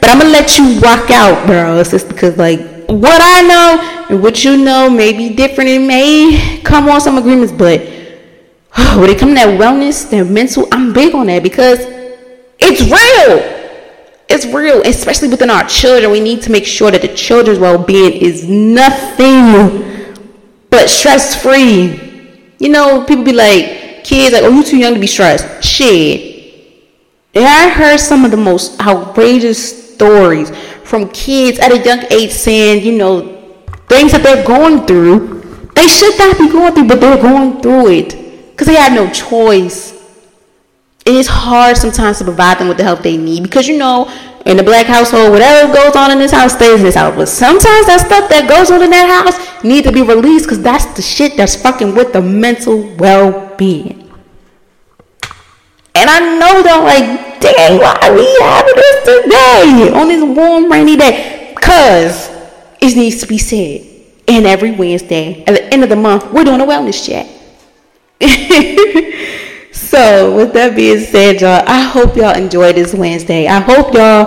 But 0.00 0.10
I'm 0.10 0.18
gonna 0.18 0.30
let 0.30 0.58
you 0.58 0.80
walk 0.80 1.10
out, 1.10 1.44
bro. 1.44 1.80
It's 1.80 1.90
just 1.90 2.06
because 2.06 2.36
like 2.36 2.60
what 2.86 3.20
I 3.20 3.42
know 3.42 3.97
and 4.08 4.22
what 4.22 4.44
you 4.44 4.56
know 4.56 4.88
may 4.88 5.12
be 5.12 5.34
different. 5.34 5.70
It 5.70 5.80
may 5.80 6.60
come 6.64 6.88
on 6.88 7.00
some 7.00 7.18
agreements, 7.18 7.52
but 7.52 7.80
when 8.98 9.10
it 9.10 9.18
comes 9.18 9.32
to 9.32 9.34
that 9.34 9.60
wellness, 9.60 10.10
that 10.10 10.24
mental, 10.24 10.66
I'm 10.72 10.92
big 10.92 11.14
on 11.14 11.26
that 11.26 11.42
because 11.42 11.80
it's 12.58 12.82
real. 12.82 13.54
It's 14.30 14.46
real, 14.46 14.82
especially 14.82 15.28
within 15.28 15.50
our 15.50 15.66
children. 15.66 16.10
We 16.10 16.20
need 16.20 16.42
to 16.42 16.50
make 16.50 16.66
sure 16.66 16.90
that 16.90 17.02
the 17.02 17.14
children's 17.14 17.58
well-being 17.58 18.12
is 18.12 18.46
nothing 18.46 20.14
but 20.70 20.88
stress-free. 20.88 22.54
You 22.58 22.68
know, 22.68 23.04
people 23.04 23.24
be 23.24 23.32
like, 23.32 24.04
kids 24.04 24.34
like, 24.34 24.42
oh, 24.42 24.50
you 24.50 24.62
too 24.64 24.76
young 24.76 24.94
to 24.94 25.00
be 25.00 25.06
stressed. 25.06 25.64
Shit. 25.64 26.36
Yeah, 27.32 27.42
I 27.42 27.68
heard 27.68 27.98
some 27.98 28.24
of 28.24 28.30
the 28.30 28.36
most 28.36 28.80
outrageous 28.80 29.94
stories 29.94 30.50
from 30.84 31.08
kids 31.10 31.58
at 31.58 31.72
a 31.72 31.78
young 31.78 32.04
age 32.10 32.32
saying, 32.32 32.84
you 32.84 32.98
know, 32.98 33.37
things 33.88 34.12
that 34.12 34.22
they're 34.22 34.44
going 34.46 34.86
through. 34.86 35.70
They 35.74 35.88
should 35.88 36.18
not 36.18 36.38
be 36.38 36.50
going 36.50 36.74
through, 36.74 36.88
but 36.88 37.00
they're 37.00 37.20
going 37.20 37.60
through 37.60 37.88
it 37.88 38.50
because 38.50 38.66
they 38.66 38.74
have 38.74 38.92
no 38.92 39.10
choice. 39.10 39.92
It 41.06 41.14
is 41.14 41.26
hard 41.26 41.76
sometimes 41.76 42.18
to 42.18 42.24
provide 42.24 42.58
them 42.58 42.68
with 42.68 42.76
the 42.76 42.84
help 42.84 43.00
they 43.00 43.16
need 43.16 43.42
because 43.42 43.66
you 43.66 43.78
know 43.78 44.12
in 44.44 44.56
the 44.56 44.62
black 44.62 44.86
household, 44.86 45.30
whatever 45.30 45.72
goes 45.72 45.94
on 45.94 46.10
in 46.10 46.18
this 46.18 46.32
house 46.32 46.54
stays 46.54 46.78
in 46.78 46.84
this 46.84 46.94
house. 46.94 47.14
But 47.14 47.28
sometimes 47.28 47.86
that 47.86 48.00
stuff 48.04 48.30
that 48.30 48.48
goes 48.48 48.70
on 48.70 48.82
in 48.82 48.90
that 48.90 49.08
house 49.08 49.64
need 49.64 49.84
to 49.84 49.92
be 49.92 50.02
released 50.02 50.46
because 50.46 50.62
that's 50.62 50.86
the 50.96 51.02
shit 51.02 51.36
that's 51.36 51.54
fucking 51.54 51.94
with 51.94 52.12
the 52.12 52.22
mental 52.22 52.80
well-being. 52.96 54.10
And 55.94 56.08
I 56.08 56.20
know 56.20 56.62
that 56.62 56.80
like, 56.84 57.40
dang, 57.40 57.78
why 57.78 57.98
are 58.02 58.14
we 58.14 58.24
having 58.40 58.74
this 58.74 58.98
today 59.04 59.92
on 59.92 60.08
this 60.08 60.24
warm, 60.24 60.70
rainy 60.70 60.96
day? 60.96 61.54
Cause 61.60 62.37
it 62.80 62.96
needs 62.96 63.20
to 63.20 63.26
be 63.26 63.38
said. 63.38 63.86
And 64.26 64.46
every 64.46 64.72
Wednesday, 64.72 65.44
at 65.46 65.54
the 65.54 65.64
end 65.72 65.82
of 65.82 65.88
the 65.88 65.96
month, 65.96 66.32
we're 66.32 66.44
doing 66.44 66.60
a 66.60 66.66
wellness 66.66 67.06
chat. 67.06 67.26
So, 69.88 70.36
with 70.36 70.52
that 70.54 70.76
being 70.76 70.98
said, 70.98 71.40
y'all, 71.40 71.62
I 71.66 71.80
hope 71.80 72.16
y'all 72.16 72.36
enjoy 72.36 72.72
this 72.72 72.92
Wednesday. 72.92 73.46
I 73.46 73.60
hope 73.60 73.94
y'all 73.94 74.26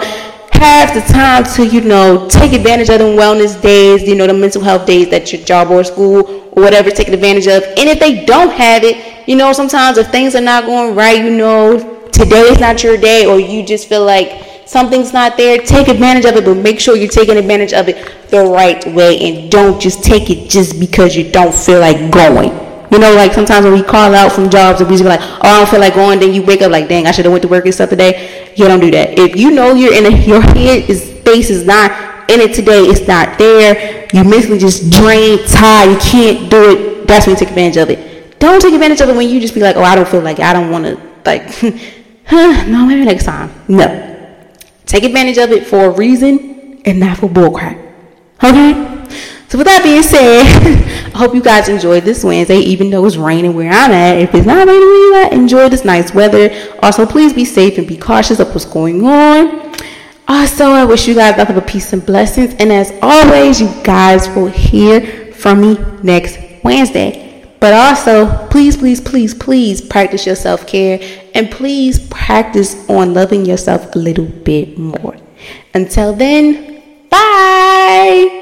have 0.53 0.93
the 0.93 1.01
time 1.13 1.43
to, 1.55 1.67
you 1.67 1.81
know, 1.81 2.27
take 2.29 2.53
advantage 2.53 2.89
of 2.89 2.99
the 2.99 3.05
wellness 3.05 3.61
days, 3.61 4.03
you 4.03 4.15
know, 4.15 4.27
the 4.27 4.33
mental 4.33 4.63
health 4.63 4.87
days 4.87 5.09
that 5.09 5.31
your 5.31 5.43
job 5.43 5.69
or 5.69 5.83
school 5.83 6.49
or 6.53 6.63
whatever 6.63 6.89
taking 6.89 7.13
advantage 7.13 7.47
of. 7.47 7.63
And 7.63 7.89
if 7.89 7.99
they 7.99 8.25
don't 8.25 8.51
have 8.51 8.83
it, 8.83 9.27
you 9.27 9.35
know, 9.35 9.53
sometimes 9.53 9.97
if 9.97 10.07
things 10.07 10.35
are 10.35 10.41
not 10.41 10.65
going 10.65 10.95
right, 10.95 11.17
you 11.17 11.29
know, 11.29 12.07
today 12.11 12.41
is 12.43 12.59
not 12.59 12.83
your 12.83 12.97
day 12.97 13.25
or 13.25 13.39
you 13.39 13.65
just 13.65 13.87
feel 13.87 14.05
like 14.05 14.65
something's 14.65 15.13
not 15.13 15.37
there, 15.37 15.57
take 15.59 15.89
advantage 15.89 16.25
of 16.25 16.35
it, 16.37 16.45
but 16.45 16.55
make 16.55 16.79
sure 16.79 16.95
you're 16.95 17.07
taking 17.07 17.37
advantage 17.37 17.73
of 17.73 17.87
it 17.87 17.97
the 18.31 18.43
right 18.43 18.83
way 18.93 19.19
and 19.19 19.51
don't 19.51 19.79
just 19.79 20.03
take 20.03 20.29
it 20.29 20.49
just 20.49 20.79
because 20.79 21.15
you 21.15 21.29
don't 21.29 21.53
feel 21.53 21.79
like 21.79 22.11
going. 22.11 22.51
You 22.91 22.99
know, 22.99 23.13
like 23.13 23.33
sometimes 23.33 23.63
when 23.63 23.73
we 23.73 23.83
call 23.83 24.13
out 24.13 24.33
from 24.33 24.49
jobs 24.49 24.81
and 24.81 24.89
we 24.89 24.95
just 24.97 25.03
be 25.03 25.09
like, 25.09 25.21
oh, 25.21 25.39
I 25.43 25.59
don't 25.59 25.69
feel 25.69 25.79
like 25.79 25.93
going, 25.93 26.19
then 26.19 26.33
you 26.33 26.43
wake 26.43 26.61
up 26.61 26.71
like, 26.71 26.89
dang, 26.89 27.07
I 27.07 27.11
should 27.11 27.25
have 27.25 27.31
went 27.31 27.43
to 27.43 27.47
work 27.47 27.65
and 27.65 27.73
stuff 27.73 27.89
today. 27.89 28.51
You 28.55 28.67
don't 28.67 28.81
do 28.81 28.91
that. 28.91 29.17
If 29.17 29.37
you 29.37 29.51
know 29.51 29.73
you're 29.73 29.93
in 29.93 30.05
a, 30.05 30.17
your 30.25 30.41
head 30.41 30.89
is 30.89 31.03
space 31.03 31.49
is 31.49 31.65
not 31.65 31.91
in 32.29 32.41
it 32.41 32.53
today, 32.53 32.81
it's 32.81 33.07
not 33.07 33.37
there. 33.37 34.07
You 34.13 34.23
mentally 34.23 34.59
just 34.59 34.91
drained, 34.91 35.47
tired, 35.47 35.91
you 35.91 35.97
can't 35.99 36.51
do 36.51 36.71
it. 36.71 37.07
That's 37.07 37.27
when 37.27 37.35
you 37.35 37.39
take 37.39 37.49
advantage 37.49 37.77
of 37.77 37.89
it. 37.89 38.39
Don't 38.39 38.61
take 38.61 38.73
advantage 38.73 38.99
of 39.01 39.09
it 39.09 39.15
when 39.15 39.29
you 39.29 39.39
just 39.39 39.53
be 39.53 39.61
like, 39.61 39.75
oh, 39.75 39.83
I 39.83 39.95
don't 39.95 40.07
feel 40.07 40.21
like 40.21 40.39
I 40.39 40.51
don't 40.51 40.71
want 40.71 40.85
to 40.85 41.11
like, 41.25 41.43
huh, 42.25 42.65
no, 42.67 42.85
maybe 42.85 43.05
next 43.05 43.25
time. 43.25 43.51
No. 43.67 44.07
Take 44.85 45.03
advantage 45.03 45.37
of 45.37 45.51
it 45.51 45.65
for 45.65 45.85
a 45.85 45.89
reason 45.91 46.81
and 46.83 46.99
not 46.99 47.17
for 47.19 47.29
bullcrap. 47.29 47.90
Okay? 48.43 48.91
So 49.47 49.57
with 49.57 49.67
that 49.67 49.83
being 49.83 50.01
said, 50.01 51.11
I 51.13 51.17
hope 51.17 51.35
you 51.35 51.41
guys 51.41 51.67
enjoyed 51.67 52.03
this 52.03 52.23
Wednesday, 52.23 52.59
even 52.59 52.89
though 52.89 53.05
it's 53.05 53.17
raining 53.17 53.53
where 53.53 53.69
I'm 53.69 53.91
at. 53.91 54.17
If 54.17 54.33
it's 54.33 54.47
not 54.47 54.65
raining 54.65 54.79
where 54.79 55.07
you 55.07 55.25
at, 55.25 55.33
enjoy 55.33 55.67
this 55.67 55.83
nice 55.83 56.13
weather. 56.13 56.49
Also, 56.81 57.05
please 57.05 57.33
be 57.33 57.43
safe 57.43 57.77
and 57.77 57.85
be 57.85 57.97
cautious 57.97 58.39
of 58.39 58.47
what's 58.49 58.65
going 58.65 59.05
on. 59.05 59.75
Also, 60.27 60.67
I 60.67 60.85
wish 60.85 61.07
you 61.07 61.15
guys 61.15 61.35
nothing 61.35 61.55
but 61.55 61.67
peace 61.67 61.91
and 61.91 62.05
blessings. 62.05 62.53
And 62.59 62.71
as 62.71 62.93
always, 63.01 63.59
you 63.59 63.69
guys 63.83 64.29
will 64.29 64.47
hear 64.47 65.33
from 65.33 65.59
me 65.59 65.77
next 66.01 66.39
Wednesday. 66.63 67.45
But 67.59 67.73
also, 67.73 68.47
please, 68.47 68.77
please, 68.77 69.01
please, 69.01 69.33
please 69.33 69.81
practice 69.81 70.25
your 70.25 70.37
self 70.37 70.65
care 70.65 70.99
and 71.35 71.51
please 71.51 71.99
practice 72.07 72.89
on 72.89 73.13
loving 73.13 73.45
yourself 73.45 73.93
a 73.95 73.99
little 73.99 74.25
bit 74.25 74.77
more. 74.77 75.17
Until 75.73 76.13
then, 76.13 76.70
bye. 77.11 78.40